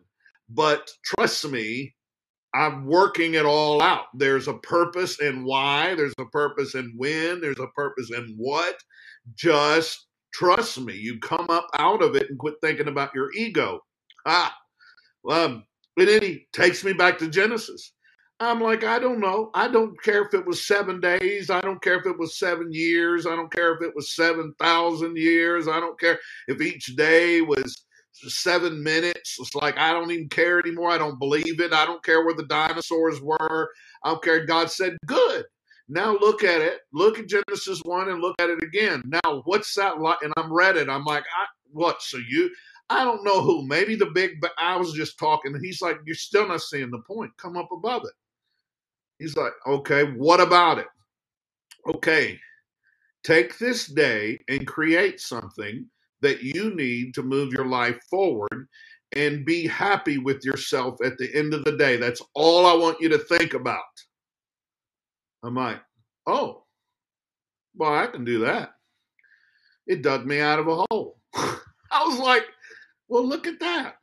But 0.49 0.91
trust 1.03 1.47
me, 1.49 1.95
I'm 2.53 2.85
working 2.87 3.35
it 3.35 3.45
all 3.45 3.81
out. 3.81 4.05
There's 4.15 4.49
a 4.49 4.55
purpose 4.55 5.19
and 5.21 5.45
why, 5.45 5.95
there's 5.95 6.15
a 6.19 6.25
purpose 6.25 6.75
and 6.75 6.93
when, 6.97 7.41
there's 7.41 7.59
a 7.59 7.67
purpose 7.75 8.11
and 8.11 8.35
what. 8.37 8.77
Just 9.35 10.07
trust 10.33 10.79
me. 10.81 10.95
You 10.95 11.19
come 11.19 11.47
up 11.49 11.67
out 11.79 12.03
of 12.03 12.15
it 12.15 12.29
and 12.29 12.39
quit 12.39 12.55
thinking 12.61 12.89
about 12.89 13.15
your 13.15 13.31
ego. 13.35 13.81
Ah, 14.25 14.55
um, 15.29 15.63
and 15.97 16.07
then 16.07 16.21
he 16.21 16.47
takes 16.53 16.83
me 16.83 16.93
back 16.93 17.17
to 17.19 17.27
Genesis. 17.29 17.93
I'm 18.39 18.61
like, 18.61 18.83
I 18.83 18.99
don't 18.99 19.19
know. 19.19 19.49
I 19.55 19.67
don't 19.67 19.99
care 20.03 20.23
if 20.23 20.33
it 20.35 20.45
was 20.45 20.67
seven 20.67 20.99
days. 20.99 21.49
I 21.49 21.59
don't 21.61 21.81
care 21.81 21.99
if 21.99 22.05
it 22.05 22.19
was 22.19 22.37
seven 22.37 22.71
years. 22.71 23.25
I 23.25 23.35
don't 23.35 23.51
care 23.51 23.73
if 23.75 23.81
it 23.81 23.95
was 23.95 24.13
7,000 24.15 25.17
years. 25.17 25.67
I 25.67 25.79
don't 25.79 25.99
care 25.99 26.19
if 26.47 26.61
each 26.61 26.95
day 26.95 27.41
was 27.41 27.85
seven 28.13 28.83
minutes. 28.83 29.37
It's 29.39 29.55
like, 29.55 29.77
I 29.79 29.91
don't 29.91 30.11
even 30.11 30.29
care 30.29 30.59
anymore. 30.59 30.91
I 30.91 30.99
don't 30.99 31.17
believe 31.17 31.59
it. 31.59 31.73
I 31.73 31.85
don't 31.85 32.03
care 32.03 32.23
where 32.23 32.35
the 32.35 32.45
dinosaurs 32.45 33.21
were. 33.21 33.69
I 34.03 34.11
don't 34.11 34.23
care. 34.23 34.45
God 34.45 34.69
said, 34.69 34.97
good. 35.07 35.45
Now 35.89 36.11
look 36.13 36.43
at 36.43 36.61
it. 36.61 36.81
Look 36.93 37.17
at 37.17 37.27
Genesis 37.29 37.81
1 37.85 38.09
and 38.09 38.21
look 38.21 38.35
at 38.39 38.49
it 38.49 38.61
again. 38.61 39.01
Now, 39.05 39.41
what's 39.45 39.73
that 39.75 39.99
like? 39.99 40.19
And 40.21 40.33
I'm 40.37 40.53
read 40.53 40.77
it. 40.77 40.89
I'm 40.89 41.05
like, 41.05 41.23
I, 41.23 41.45
what? 41.71 42.01
So 42.01 42.17
you, 42.29 42.51
I 42.89 43.03
don't 43.03 43.23
know 43.23 43.41
who. 43.41 43.67
Maybe 43.67 43.95
the 43.95 44.07
big, 44.07 44.39
but 44.41 44.51
I 44.57 44.77
was 44.77 44.93
just 44.93 45.19
talking. 45.19 45.53
And 45.55 45.63
he's 45.65 45.81
like, 45.81 45.97
you're 46.05 46.15
still 46.15 46.47
not 46.47 46.61
seeing 46.61 46.91
the 46.91 47.01
point. 47.07 47.31
Come 47.37 47.57
up 47.57 47.69
above 47.71 48.03
it. 48.05 48.13
He's 49.19 49.35
like, 49.35 49.53
okay, 49.65 50.03
what 50.13 50.39
about 50.39 50.79
it? 50.79 50.87
Okay, 51.87 52.39
take 53.23 53.57
this 53.57 53.87
day 53.87 54.39
and 54.49 54.67
create 54.67 55.19
something 55.19 55.85
that 56.21 56.43
you 56.43 56.75
need 56.75 57.13
to 57.15 57.23
move 57.23 57.53
your 57.53 57.65
life 57.65 57.99
forward 58.09 58.67
and 59.15 59.45
be 59.45 59.67
happy 59.67 60.17
with 60.17 60.43
yourself 60.43 60.97
at 61.03 61.17
the 61.17 61.33
end 61.35 61.53
of 61.53 61.63
the 61.63 61.77
day. 61.77 61.97
That's 61.97 62.21
all 62.35 62.65
I 62.65 62.73
want 62.73 63.01
you 63.01 63.09
to 63.09 63.17
think 63.17 63.53
about. 63.53 63.81
I'm 65.43 65.55
like, 65.55 65.81
oh, 66.27 66.63
well, 67.75 67.93
I 67.93 68.07
can 68.07 68.25
do 68.25 68.39
that. 68.39 68.71
It 69.87 70.01
dug 70.01 70.25
me 70.25 70.39
out 70.39 70.59
of 70.59 70.67
a 70.67 70.85
hole. 70.89 71.17
I 71.35 72.03
was 72.05 72.19
like, 72.19 72.45
well, 73.07 73.25
look 73.25 73.47
at 73.47 73.59
that. 73.59 73.95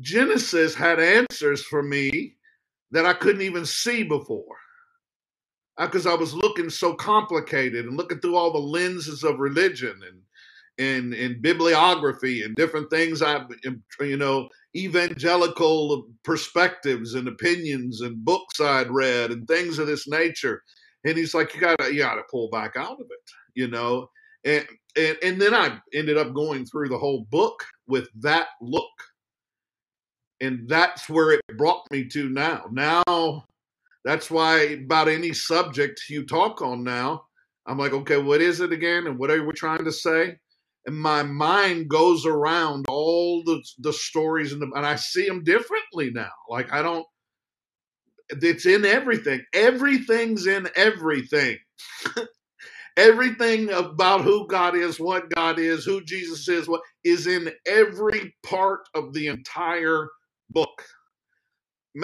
Genesis 0.00 0.74
had 0.74 1.00
answers 1.00 1.62
for 1.62 1.82
me 1.82 2.36
that 2.90 3.06
I 3.06 3.14
couldn't 3.14 3.42
even 3.42 3.64
see 3.64 4.02
before. 4.02 4.56
Because 5.78 6.06
I 6.06 6.14
was 6.14 6.32
looking 6.32 6.70
so 6.70 6.94
complicated 6.94 7.84
and 7.84 7.96
looking 7.96 8.18
through 8.20 8.36
all 8.36 8.52
the 8.52 8.58
lenses 8.58 9.22
of 9.24 9.38
religion 9.38 10.00
and 10.08 10.20
and 10.78 11.14
and 11.14 11.40
bibliography 11.40 12.42
and 12.42 12.54
different 12.54 12.90
things 12.90 13.22
I 13.22 13.44
you 14.00 14.16
know 14.16 14.48
evangelical 14.74 16.06
perspectives 16.22 17.14
and 17.14 17.28
opinions 17.28 18.00
and 18.02 18.24
books 18.24 18.60
I'd 18.60 18.90
read 18.90 19.30
and 19.30 19.46
things 19.46 19.78
of 19.78 19.86
this 19.86 20.08
nature. 20.08 20.62
And 21.04 21.16
he's 21.16 21.34
like 21.34 21.54
you 21.54 21.60
gotta 21.60 21.92
you 21.92 21.98
gotta 22.00 22.22
pull 22.30 22.48
back 22.48 22.76
out 22.76 23.00
of 23.00 23.06
it 23.10 23.30
you 23.56 23.66
know? 23.66 24.10
And 24.44 24.64
and 24.96 25.16
and 25.22 25.40
then 25.40 25.54
I 25.54 25.78
ended 25.94 26.16
up 26.16 26.34
going 26.34 26.66
through 26.66 26.88
the 26.88 26.98
whole 26.98 27.26
book 27.30 27.64
with 27.86 28.08
that 28.22 28.48
look 28.60 28.90
and 30.40 30.68
that's 30.68 31.08
where 31.08 31.32
it 31.32 31.40
brought 31.56 31.82
me 31.90 32.06
to 32.08 32.28
now. 32.28 32.66
Now, 32.70 33.44
that's 34.04 34.30
why 34.30 34.60
about 34.84 35.08
any 35.08 35.32
subject 35.32 36.02
you 36.08 36.24
talk 36.24 36.62
on 36.62 36.84
now, 36.84 37.24
I'm 37.66 37.78
like, 37.78 37.92
okay, 37.92 38.18
what 38.18 38.40
is 38.40 38.60
it 38.60 38.72
again, 38.72 39.06
and 39.06 39.18
what 39.18 39.30
are 39.30 39.44
we 39.44 39.52
trying 39.52 39.84
to 39.84 39.92
say? 39.92 40.36
And 40.86 40.96
my 40.96 41.24
mind 41.24 41.88
goes 41.88 42.24
around 42.24 42.86
all 42.88 43.42
the 43.44 43.60
the 43.78 43.92
stories 43.92 44.52
and 44.52 44.62
the, 44.62 44.70
and 44.76 44.86
I 44.86 44.94
see 44.96 45.26
them 45.26 45.42
differently 45.42 46.10
now. 46.12 46.30
Like 46.48 46.72
I 46.72 46.82
don't. 46.82 47.04
It's 48.28 48.66
in 48.66 48.84
everything. 48.84 49.40
Everything's 49.52 50.46
in 50.46 50.68
everything. 50.76 51.58
everything 52.96 53.70
about 53.70 54.22
who 54.22 54.46
God 54.46 54.76
is, 54.76 55.00
what 55.00 55.30
God 55.30 55.58
is, 55.58 55.84
who 55.84 56.02
Jesus 56.04 56.48
is, 56.48 56.68
what 56.68 56.82
is 57.04 57.26
in 57.26 57.50
every 57.66 58.34
part 58.44 58.88
of 58.94 59.12
the 59.12 59.28
entire 59.28 60.08
book. 60.50 60.82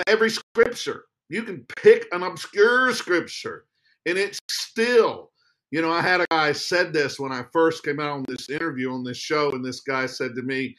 Every 0.07 0.31
scripture. 0.31 1.05
You 1.28 1.42
can 1.42 1.66
pick 1.76 2.07
an 2.12 2.22
obscure 2.22 2.92
scripture 2.94 3.66
and 4.07 4.18
it's 4.18 4.38
still, 4.50 5.31
you 5.70 5.81
know, 5.81 5.90
I 5.90 6.00
had 6.00 6.20
a 6.20 6.26
guy 6.31 6.52
said 6.52 6.92
this 6.92 7.18
when 7.18 7.33
I 7.33 7.44
first 7.52 7.85
came 7.85 8.00
out 8.00 8.11
on 8.12 8.24
this 8.28 8.50
interview 8.50 8.92
on 8.92 9.05
this 9.05 9.16
show, 9.16 9.52
and 9.52 9.64
this 9.64 9.81
guy 9.81 10.07
said 10.07 10.35
to 10.35 10.42
me, 10.42 10.74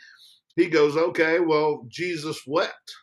he 0.56 0.68
goes, 0.68 0.96
Okay, 0.98 1.40
well, 1.40 1.86
Jesus 1.88 2.42
wept. 2.46 2.94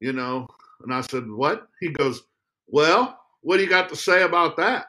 You 0.00 0.12
know, 0.12 0.46
and 0.82 0.94
I 0.94 1.00
said, 1.00 1.24
What? 1.28 1.68
He 1.80 1.88
goes, 1.90 2.22
Well, 2.68 3.18
what 3.42 3.56
do 3.56 3.64
you 3.64 3.68
got 3.68 3.88
to 3.90 3.96
say 3.96 4.22
about 4.22 4.56
that? 4.56 4.86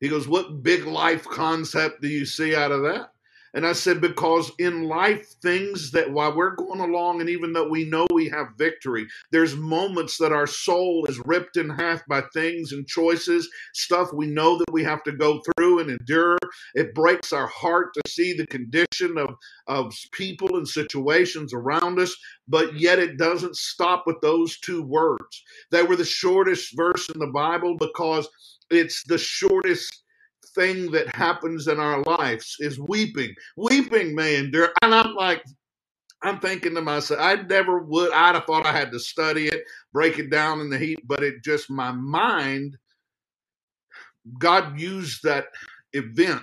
He 0.00 0.08
goes, 0.08 0.28
What 0.28 0.62
big 0.62 0.84
life 0.86 1.24
concept 1.24 2.02
do 2.02 2.08
you 2.08 2.26
see 2.26 2.54
out 2.54 2.72
of 2.72 2.82
that? 2.82 3.10
And 3.54 3.66
I 3.66 3.72
said, 3.72 4.00
because 4.00 4.50
in 4.58 4.84
life, 4.84 5.26
things 5.42 5.90
that 5.92 6.12
while 6.12 6.36
we're 6.36 6.54
going 6.56 6.80
along, 6.80 7.20
and 7.20 7.30
even 7.30 7.52
though 7.52 7.68
we 7.68 7.84
know 7.84 8.06
we 8.12 8.28
have 8.28 8.48
victory, 8.58 9.06
there's 9.32 9.56
moments 9.56 10.18
that 10.18 10.32
our 10.32 10.46
soul 10.46 11.06
is 11.08 11.20
ripped 11.24 11.56
in 11.56 11.70
half 11.70 12.06
by 12.06 12.22
things 12.34 12.72
and 12.72 12.86
choices, 12.86 13.48
stuff 13.72 14.12
we 14.12 14.26
know 14.26 14.58
that 14.58 14.72
we 14.72 14.82
have 14.84 15.02
to 15.04 15.12
go 15.12 15.40
through 15.40 15.80
and 15.80 15.90
endure. 15.90 16.38
It 16.74 16.94
breaks 16.94 17.32
our 17.32 17.46
heart 17.46 17.94
to 17.94 18.02
see 18.10 18.32
the 18.32 18.46
condition 18.46 19.16
of, 19.18 19.34
of 19.66 19.94
people 20.12 20.56
and 20.56 20.66
situations 20.68 21.54
around 21.54 21.98
us, 21.98 22.14
but 22.48 22.78
yet 22.78 22.98
it 22.98 23.16
doesn't 23.16 23.56
stop 23.56 24.04
with 24.06 24.20
those 24.20 24.58
two 24.60 24.82
words. 24.82 25.42
They 25.70 25.82
were 25.82 25.96
the 25.96 26.04
shortest 26.04 26.76
verse 26.76 27.08
in 27.08 27.18
the 27.18 27.32
Bible 27.32 27.76
because 27.78 28.28
it's 28.70 29.04
the 29.04 29.18
shortest 29.18 30.02
thing 30.56 30.90
that 30.90 31.14
happens 31.14 31.68
in 31.68 31.78
our 31.78 32.02
lives 32.02 32.56
is 32.58 32.80
weeping. 32.80 33.32
Weeping 33.56 34.14
may 34.14 34.36
endure. 34.36 34.72
And 34.82 34.94
I'm 34.94 35.14
like, 35.14 35.44
I'm 36.22 36.40
thinking 36.40 36.74
to 36.74 36.80
myself, 36.80 37.20
I 37.20 37.36
never 37.36 37.80
would, 37.80 38.12
I'd 38.12 38.34
have 38.34 38.46
thought 38.46 38.66
I 38.66 38.72
had 38.72 38.90
to 38.92 38.98
study 38.98 39.46
it, 39.46 39.62
break 39.92 40.18
it 40.18 40.30
down 40.30 40.60
in 40.60 40.70
the 40.70 40.78
heat, 40.78 40.98
but 41.06 41.22
it 41.22 41.44
just, 41.44 41.70
my 41.70 41.92
mind, 41.92 42.76
God 44.38 44.80
used 44.80 45.22
that 45.22 45.46
event 45.92 46.42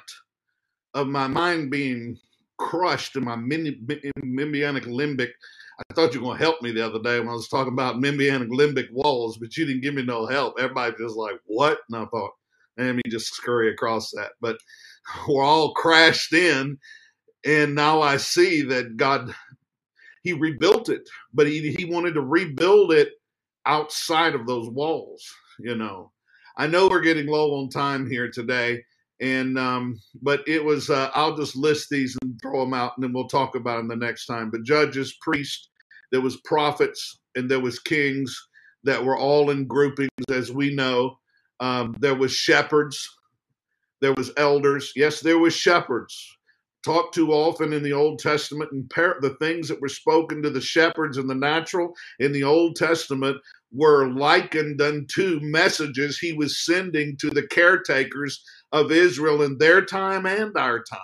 of 0.94 1.08
my 1.08 1.28
mind 1.28 1.72
being 1.72 2.18
crushed 2.60 3.16
in 3.16 3.26
my 3.26 3.36
membranic 3.36 4.86
limbic. 4.86 5.32
I 5.80 5.94
thought 5.96 6.14
you 6.14 6.22
were 6.22 6.28
going 6.28 6.38
to 6.38 6.44
help 6.44 6.62
me 6.62 6.72
the 6.72 6.86
other 6.86 7.02
day 7.02 7.20
when 7.20 7.30
I 7.30 7.34
was 7.34 7.50
talking 7.50 7.74
about 7.74 8.00
membranic 8.00 8.50
limbic 8.50 8.92
walls, 8.92 9.38
but 9.38 9.58
you 9.58 9.66
didn't 9.66 9.82
give 9.82 9.96
me 9.96 10.04
no 10.04 10.28
help. 10.28 10.56
Everybody 10.60 10.96
just 11.00 11.16
like, 11.16 11.40
what? 11.46 11.80
And 11.90 11.98
I 11.98 12.06
thought, 12.06 12.32
let 12.78 12.96
me 12.96 13.02
just 13.10 13.34
scurry 13.34 13.72
across 13.72 14.12
that. 14.12 14.32
But 14.42 14.58
we're 15.28 15.44
all 15.44 15.74
crashed 15.74 16.34
in, 16.34 16.78
and 17.46 17.76
now 17.76 18.02
I 18.02 18.18
see 18.18 18.62
that 18.64 18.98
God, 18.98 19.34
He 20.24 20.34
rebuilt 20.34 20.90
it, 20.90 21.08
but 21.34 21.48
He 21.48 21.72
He 21.72 21.86
wanted 21.86 22.14
to 22.14 22.22
rebuild 22.22 22.92
it 22.94 23.10
outside 23.66 24.36
of 24.36 24.48
those 24.48 24.70
walls. 24.70 25.24
You 25.60 25.76
know, 25.76 26.12
I 26.58 26.68
know 26.68 26.88
we're 26.88 27.02
getting 27.02 27.28
low 27.28 27.56
on 27.56 27.70
time 27.70 28.10
here 28.10 28.30
today, 28.30 28.84
and 29.22 29.58
um, 29.58 30.00
but 30.22 30.42
it 30.48 30.64
was 30.64 30.90
uh, 30.90 31.10
I'll 31.14 31.36
just 31.38 31.56
list 31.56 31.90
these 31.90 32.18
and 32.22 32.40
throw 32.42 32.62
them 32.62 32.74
out, 32.74 32.94
and 32.98 33.04
then 33.04 33.14
we'll 33.14 33.28
talk 33.28 33.56
about 33.56 33.78
them 33.78 33.88
the 33.88 33.96
next 33.96 34.26
time. 34.26 34.50
But 34.52 34.64
judges, 34.64 35.16
priests, 35.22 35.70
there 36.12 36.22
was 36.22 36.42
prophets, 36.46 37.20
and 37.36 37.50
there 37.50 37.60
was 37.60 37.80
kings 37.80 38.36
that 38.84 39.04
were 39.04 39.18
all 39.18 39.50
in 39.50 39.66
groupings, 39.66 40.10
as 40.30 40.52
we 40.52 40.76
know. 40.76 41.18
Um, 41.64 41.96
there 42.00 42.16
was 42.16 42.34
shepherds, 42.34 43.10
there 44.02 44.14
was 44.14 44.32
elders. 44.36 44.92
Yes, 44.98 45.22
there 45.22 45.38
was 45.40 45.56
shepherds. 45.56 46.38
Talked 46.84 47.16
too 47.16 47.32
often 47.32 47.72
in 47.72 47.84
the 47.84 47.94
Old 47.94 48.20
Testament, 48.20 48.74
and 48.74 48.90
par- 48.90 49.20
the 49.22 49.36
things 49.36 49.70
that 49.70 49.80
were 49.80 49.88
spoken 49.88 50.44
to 50.44 50.50
the 50.50 50.60
shepherds 50.60 51.18
in 51.18 51.26
the 51.26 51.36
natural 51.36 51.94
in 52.20 52.34
the 52.34 52.44
Old 52.44 52.76
Testament 52.76 53.38
were 53.72 54.10
likened 54.12 54.82
unto 54.82 55.40
messages 55.42 56.20
he 56.20 56.34
was 56.34 56.66
sending 56.66 57.16
to 57.22 57.30
the 57.30 57.48
caretakers 57.48 58.44
of 58.74 58.92
Israel 58.92 59.44
in 59.44 59.58
their 59.58 59.86
time 59.86 60.26
and 60.26 60.58
our 60.58 60.84
time. 60.84 61.00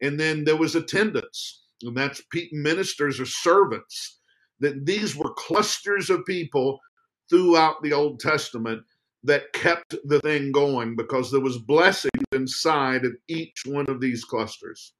And 0.00 0.18
then 0.18 0.44
there 0.44 0.56
was 0.56 0.74
attendants, 0.74 1.64
and 1.82 1.94
that's 1.94 2.22
ministers 2.52 3.20
or 3.20 3.26
servants. 3.26 4.20
That 4.60 4.86
these 4.86 5.14
were 5.14 5.34
clusters 5.34 6.08
of 6.08 6.24
people 6.24 6.80
throughout 7.28 7.82
the 7.82 7.92
Old 7.92 8.20
Testament 8.20 8.82
that 9.24 9.52
kept 9.52 9.96
the 10.04 10.20
thing 10.20 10.52
going 10.52 10.94
because 10.96 11.30
there 11.30 11.40
was 11.40 11.58
blessings 11.58 12.24
inside 12.32 13.04
of 13.04 13.12
each 13.28 13.62
one 13.66 13.86
of 13.88 14.00
these 14.00 14.24
clusters. 14.24 14.92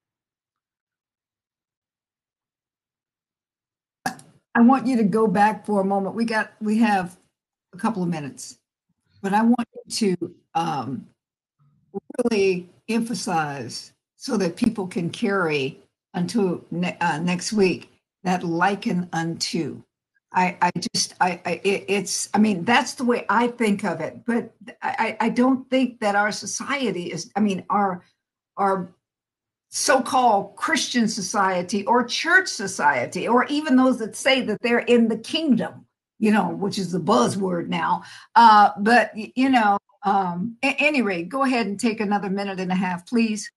I 4.57 4.61
want 4.61 4.87
you 4.87 4.97
to 4.97 5.05
go 5.05 5.27
back 5.27 5.67
for 5.67 5.81
a 5.81 5.85
moment. 5.85 6.15
We 6.15 6.25
got 6.25 6.53
we 6.61 6.79
have 6.79 7.17
a 7.73 7.77
couple 7.77 8.03
of 8.03 8.09
minutes, 8.09 8.59
but 9.21 9.35
I 9.35 9.43
want 9.43 9.69
you 9.87 10.17
to 10.17 10.35
um, 10.55 11.07
really 12.31 12.69
emphasize 12.89 13.93
so 14.17 14.37
that 14.37 14.57
people 14.57 14.87
can 14.87 15.11
carry 15.11 15.81
until 16.15 16.65
ne- 16.71 16.97
uh, 17.01 17.19
next 17.19 17.53
week 17.53 17.91
that 18.23 18.45
liken 18.45 19.09
unto. 19.13 19.83
I, 20.35 20.59
I 20.61 20.71
just, 20.93 21.15
I, 21.21 21.41
I, 21.47 21.61
it's, 21.65 22.29
I 22.35 22.39
mean, 22.39 22.65
that's 22.65 22.95
the 22.95 23.05
way 23.05 23.25
I 23.29 23.49
think 23.49 23.85
of 23.85 24.01
it. 24.01 24.25
But 24.27 24.53
I, 24.83 25.17
I 25.21 25.29
don't 25.29 25.69
think 25.71 26.01
that 26.01 26.17
our 26.17 26.33
society 26.33 27.13
is, 27.13 27.31
I 27.37 27.41
mean, 27.41 27.65
our, 27.71 28.03
our 28.57 28.93
so-called 29.71 30.55
Christian 30.55 31.09
society 31.09 31.85
or 31.87 32.05
church 32.05 32.49
society, 32.49 33.27
or 33.27 33.45
even 33.47 33.75
those 33.75 33.99
that 33.99 34.15
say 34.15 34.41
that 34.43 34.61
they're 34.63 34.79
in 34.79 35.09
the 35.09 35.19
kingdom, 35.19 35.85
you 36.21 36.31
know, 36.31 36.51
which 36.51 36.79
is 36.79 36.93
the 36.93 37.01
buzzword 37.01 37.67
now. 37.67 38.03
Uh, 38.37 38.71
but 38.79 39.11
you 39.17 39.51
know, 39.51 39.77
um, 40.05 40.57
at 40.63 40.77
any 40.79 41.03
rate, 41.03 41.29
go 41.29 41.43
ahead 41.43 41.67
and 41.67 41.81
take 41.81 41.99
another 41.99 42.31
minute 42.31 42.61
and 42.61 42.71
a 42.71 42.77
half, 42.77 43.05
please. 43.05 43.51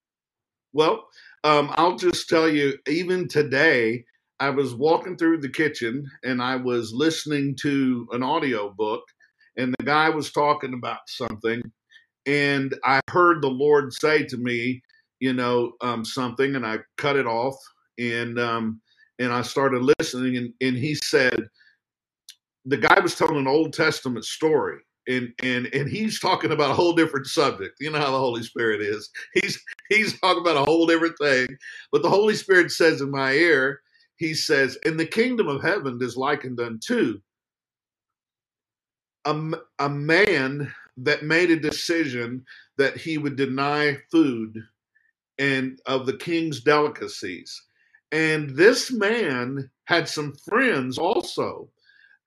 Well, 0.74 1.08
um, 1.44 1.72
I'll 1.76 1.98
just 1.98 2.28
tell 2.28 2.50
you, 2.50 2.80
even 2.88 3.28
today, 3.28 4.04
I 4.40 4.50
was 4.52 4.76
walking 4.76 5.18
through 5.18 5.40
the 5.42 5.50
kitchen 5.50 6.10
and 6.24 6.42
I 6.42 6.56
was 6.58 6.94
listening 6.94 7.56
to 7.62 8.08
an 8.12 8.24
audio 8.24 8.70
book, 8.72 9.04
and 9.58 9.74
the 9.80 9.86
guy 9.86 10.10
was 10.10 10.32
talking 10.32 10.74
about 10.74 11.00
something, 11.08 11.62
and 12.28 12.76
I 12.84 13.02
heard 13.10 13.42
the 13.42 13.50
Lord 13.50 13.94
say 13.94 14.24
to 14.26 14.38
me, 14.38 14.82
you 15.20 15.34
know, 15.34 15.74
um, 15.82 16.06
something, 16.06 16.56
and 16.56 16.66
I 16.66 16.80
cut 16.98 17.16
it 17.16 17.26
off, 17.26 17.56
and 17.98 18.40
um, 18.40 18.82
and 19.20 19.34
I 19.34 19.42
started 19.42 19.82
listening, 20.00 20.38
and, 20.38 20.54
and 20.62 20.78
he 20.78 20.94
said, 20.96 21.48
the 22.66 22.78
guy 22.78 23.00
was 23.00 23.16
telling 23.16 23.38
an 23.38 23.48
Old 23.48 23.74
Testament 23.74 24.26
story, 24.26 24.80
and 25.08 25.34
and 25.42 25.68
and 25.74 25.90
he's 25.90 26.20
talking 26.20 26.52
about 26.52 26.72
a 26.72 26.76
whole 26.76 26.94
different 26.94 27.28
subject. 27.28 27.78
You 27.80 27.90
know 27.92 28.00
how 28.00 28.12
the 28.12 28.20
Holy 28.20 28.44
Spirit 28.44 28.82
is. 28.82 29.10
He's 29.34 29.60
he's 29.90 30.20
talking 30.20 30.42
about 30.42 30.58
a 30.58 30.66
whole 30.66 30.86
different 30.86 31.18
thing. 31.20 31.48
But 31.92 32.04
the 32.04 32.10
Holy 32.10 32.36
Spirit 32.36 32.72
says 32.72 33.02
in 33.02 33.10
my 33.10 33.32
ear, 33.32 33.82
he 34.18 34.34
says, 34.34 34.78
"In 34.84 34.98
the 34.98 35.06
kingdom 35.06 35.48
of 35.48 35.62
heaven 35.62 36.00
is 36.02 36.18
likened 36.18 36.60
unto 36.60 37.20
a, 39.26 39.54
a 39.80 39.90
man 39.90 40.74
that 40.98 41.24
made 41.24 41.52
a 41.52 41.60
decision 41.60 42.46
that 42.78 42.98
he 42.98 43.18
would 43.18 43.36
deny 43.36 43.98
food 44.12 44.64
and 45.38 45.80
of 45.86 46.06
the 46.06 46.18
king's 46.18 46.62
delicacies." 46.62 47.64
And 48.12 48.52
this 48.52 48.92
man 48.92 49.70
had 49.86 50.08
some 50.08 50.34
friends 50.50 50.98
also 50.98 51.70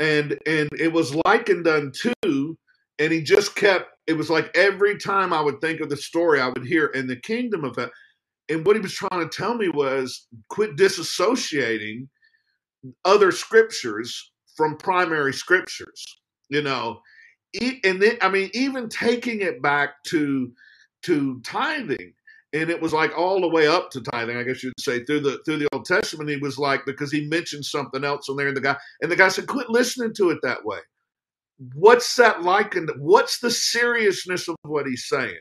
and 0.01 0.39
and 0.47 0.69
it 0.79 0.93
was 0.93 1.15
likened 1.27 1.69
unto 1.69 2.57
and 2.99 3.13
he 3.13 3.23
just 3.23 3.55
kept 3.55 3.91
it 4.07 4.15
was 4.15 4.31
like 4.31 4.51
every 4.57 4.99
time 4.99 5.33
i 5.33 5.41
would 5.41 5.61
think 5.61 5.81
of 5.81 5.91
the 5.91 5.97
story 5.97 6.41
i 6.41 6.49
would 6.49 6.67
hear 6.67 6.87
in 6.87 7.07
the 7.07 7.17
kingdom 7.17 7.65
of 7.65 7.77
that 7.77 7.91
and 8.51 8.67
what 8.67 8.77
he 8.77 8.83
was 8.83 8.95
trying 8.95 9.29
to 9.29 9.29
tell 9.29 9.55
me 9.55 9.69
was 9.71 10.27
quit 10.51 10.77
disassociating 10.77 12.09
other 13.07 13.33
scriptures 13.33 14.33
from 14.57 14.77
primary 14.77 15.33
scriptures 15.35 16.21
you 16.51 16.63
know? 16.63 17.01
And 17.85 18.01
then 18.03 18.19
i 18.23 18.29
mean 18.29 18.51
even 18.55 18.89
taking 18.89 19.41
it 19.41 19.63
back 19.63 20.05
to 20.07 20.53
to 21.03 21.41
tithing 21.43 22.15
and 22.53 22.71
it 22.71 22.81
was 22.81 22.93
like 22.93 23.17
all 23.19 23.41
the 23.41 23.49
way 23.49 23.67
up 23.67 23.91
to 23.91 24.01
tithing 24.01 24.37
i 24.37 24.45
guess 24.45 24.63
you'd 24.63 24.75
say 24.79 25.05
through 25.05 25.21
the 25.21 25.41
through 25.45 25.59
the 25.59 25.69
old 25.73 25.85
testament 25.85 26.31
he 26.31 26.37
was 26.37 26.59
like 26.59 26.85
because 26.87 27.11
he 27.11 27.27
mentioned 27.29 27.65
something 27.65 28.05
else 28.05 28.29
on 28.29 28.37
there 28.37 28.49
and 28.49 28.57
the 28.57 28.61
guy 28.61 28.77
and 29.03 29.11
the 29.11 29.17
guy 29.17 29.29
said 29.29 29.49
quit 29.49 29.69
listening 29.71 30.15
to 30.15 30.31
it 30.31 30.39
that 30.45 30.65
way. 30.65 30.79
What's 31.75 32.17
that 32.17 32.43
like 32.43 32.77
and 32.77 32.91
what's 32.99 33.41
the 33.41 33.51
seriousness 33.51 34.49
of 34.49 34.57
what 34.63 34.87
he's 34.87 35.09
saying 35.09 35.41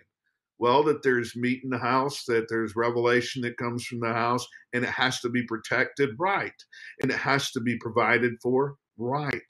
well 0.59 0.83
that 0.83 1.01
there's 1.03 1.35
meat 1.35 1.61
in 1.63 1.69
the 1.69 1.77
house 1.77 2.23
that 2.25 2.47
there's 2.49 2.75
revelation 2.75 3.41
that 3.41 3.57
comes 3.57 3.85
from 3.85 3.99
the 3.99 4.13
house 4.13 4.45
and 4.73 4.83
it 4.83 4.89
has 4.89 5.19
to 5.21 5.29
be 5.29 5.43
protected 5.43 6.09
right 6.19 6.53
and 7.01 7.11
it 7.11 7.17
has 7.17 7.51
to 7.51 7.59
be 7.59 7.77
provided 7.77 8.33
for 8.41 8.75
right. 8.97 9.41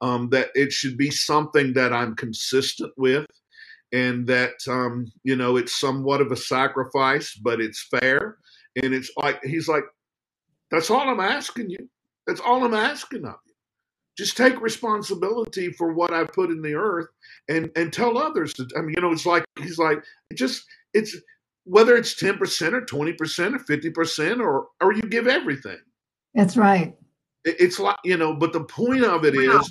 Um, 0.00 0.28
that 0.30 0.48
it 0.54 0.72
should 0.72 0.98
be 0.98 1.10
something 1.10 1.72
that 1.74 1.92
i'm 1.92 2.16
consistent 2.16 2.92
with 2.96 3.26
and 3.92 4.26
that 4.26 4.54
um, 4.68 5.06
you 5.22 5.36
know 5.36 5.56
it's 5.56 5.78
somewhat 5.78 6.20
of 6.20 6.32
a 6.32 6.36
sacrifice 6.36 7.34
but 7.34 7.60
it's 7.60 7.86
fair 7.88 8.36
and 8.82 8.92
it's 8.92 9.10
like 9.16 9.42
he's 9.44 9.68
like 9.68 9.84
that's 10.70 10.90
all 10.90 11.08
i'm 11.08 11.20
asking 11.20 11.70
you. 11.70 11.88
That's 12.26 12.40
all 12.40 12.64
i'm 12.64 12.74
asking 12.74 13.24
of 13.24 13.36
just 14.16 14.36
take 14.36 14.60
responsibility 14.60 15.70
for 15.72 15.92
what 15.92 16.12
I've 16.12 16.32
put 16.32 16.50
in 16.50 16.62
the 16.62 16.74
earth 16.74 17.08
and 17.48 17.70
and 17.76 17.92
tell 17.92 18.18
others 18.18 18.54
to 18.54 18.66
I 18.76 18.80
mean, 18.80 18.94
you 18.96 19.02
know, 19.02 19.12
it's 19.12 19.26
like 19.26 19.44
he's 19.58 19.78
like 19.78 20.02
just 20.34 20.64
it's 20.94 21.16
whether 21.64 21.96
it's 21.96 22.14
10% 22.14 22.38
or 22.72 22.80
20% 22.82 23.54
or 23.54 23.58
50% 23.58 24.40
or 24.40 24.68
or 24.80 24.92
you 24.92 25.02
give 25.02 25.26
everything. 25.26 25.78
That's 26.34 26.56
right. 26.56 26.96
It, 27.44 27.56
it's 27.58 27.80
like, 27.80 27.96
you 28.04 28.16
know, 28.16 28.34
but 28.34 28.52
the 28.52 28.64
point 28.64 29.04
of 29.04 29.24
it 29.24 29.34
wow. 29.34 29.60
is 29.60 29.70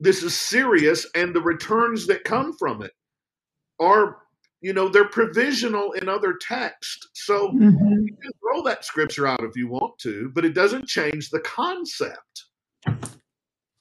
this 0.00 0.22
is 0.22 0.36
serious 0.36 1.06
and 1.14 1.34
the 1.34 1.42
returns 1.42 2.06
that 2.06 2.24
come 2.24 2.56
from 2.58 2.82
it 2.82 2.92
are 3.78 4.18
you 4.62 4.72
know 4.72 4.88
they're 4.88 5.08
provisional 5.08 5.92
in 5.92 6.08
other 6.08 6.34
texts 6.40 7.08
so 7.14 7.48
mm-hmm. 7.48 8.04
you 8.04 8.16
can 8.20 8.30
throw 8.40 8.62
that 8.62 8.84
scripture 8.84 9.26
out 9.26 9.42
if 9.42 9.56
you 9.56 9.68
want 9.68 9.96
to 9.98 10.30
but 10.34 10.44
it 10.44 10.54
doesn't 10.54 10.86
change 10.86 11.30
the 11.30 11.40
concept 11.40 12.44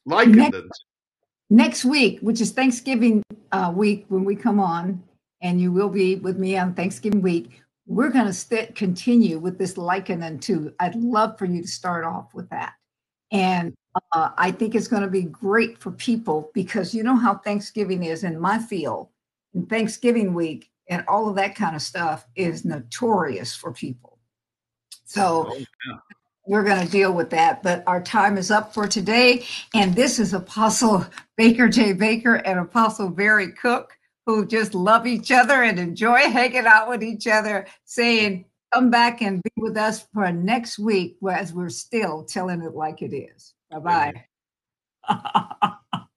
like 0.09 0.29
next, 0.29 0.83
next 1.49 1.85
week, 1.85 2.19
which 2.21 2.41
is 2.41 2.51
Thanksgiving 2.51 3.23
uh, 3.51 3.71
week 3.75 4.05
when 4.09 4.25
we 4.25 4.35
come 4.35 4.59
on, 4.59 5.01
and 5.41 5.61
you 5.61 5.71
will 5.71 5.89
be 5.89 6.15
with 6.15 6.37
me 6.37 6.57
on 6.57 6.73
Thanksgiving 6.73 7.21
week. 7.21 7.61
We're 7.85 8.09
going 8.09 8.25
to 8.25 8.33
st- 8.33 8.75
continue 8.75 9.39
with 9.39 9.57
this 9.57 9.77
liken 9.77 10.23
unto. 10.23 10.71
I'd 10.79 10.95
love 10.95 11.37
for 11.37 11.45
you 11.45 11.61
to 11.61 11.67
start 11.67 12.05
off 12.05 12.33
with 12.33 12.49
that. 12.49 12.73
And 13.31 13.73
uh, 14.13 14.29
I 14.37 14.51
think 14.51 14.73
it's 14.73 14.87
going 14.87 15.03
to 15.03 15.09
be 15.09 15.23
great 15.23 15.77
for 15.77 15.91
people 15.91 16.51
because 16.53 16.93
you 16.93 17.03
know 17.03 17.15
how 17.15 17.35
Thanksgiving 17.35 18.03
is 18.03 18.23
in 18.23 18.39
my 18.39 18.59
field. 18.59 19.09
And 19.53 19.69
Thanksgiving 19.69 20.33
week 20.33 20.69
and 20.89 21.03
all 21.07 21.29
of 21.29 21.35
that 21.35 21.55
kind 21.55 21.75
of 21.75 21.81
stuff 21.81 22.25
is 22.35 22.65
notorious 22.65 23.55
for 23.55 23.71
people. 23.71 24.17
So 25.05 25.47
oh, 25.49 25.57
yeah 25.57 25.97
we're 26.49 26.63
going 26.63 26.83
to 26.83 26.91
deal 26.91 27.13
with 27.13 27.29
that. 27.29 27.61
But 27.61 27.83
our 27.85 28.01
time 28.01 28.35
is 28.35 28.49
up 28.49 28.73
for 28.73 28.87
today. 28.87 29.45
And 29.75 29.93
this 29.93 30.17
is 30.17 30.33
Apostle 30.33 31.05
Baker 31.37 31.69
J. 31.69 31.93
Baker 31.93 32.35
and 32.37 32.59
Apostle 32.59 33.09
Barry 33.09 33.51
Cook, 33.51 33.95
who 34.25 34.47
just 34.47 34.73
love 34.73 35.05
each 35.05 35.31
other 35.31 35.61
and 35.61 35.77
enjoy 35.77 36.17
hanging 36.17 36.65
out 36.65 36.89
with 36.89 37.03
each 37.03 37.27
other, 37.27 37.67
saying, 37.85 38.45
Come 38.73 38.89
back 38.89 39.21
and 39.21 39.43
be 39.43 39.51
with 39.57 39.77
us 39.77 40.07
for 40.11 40.31
next 40.31 40.79
week, 40.79 41.17
as 41.31 41.53
we're 41.53 41.69
still 41.69 42.23
telling 42.23 42.63
it 42.63 42.73
like 42.73 43.03
it 43.03 43.15
is. 43.15 43.53
Bye 43.69 44.13
bye. 45.07 45.71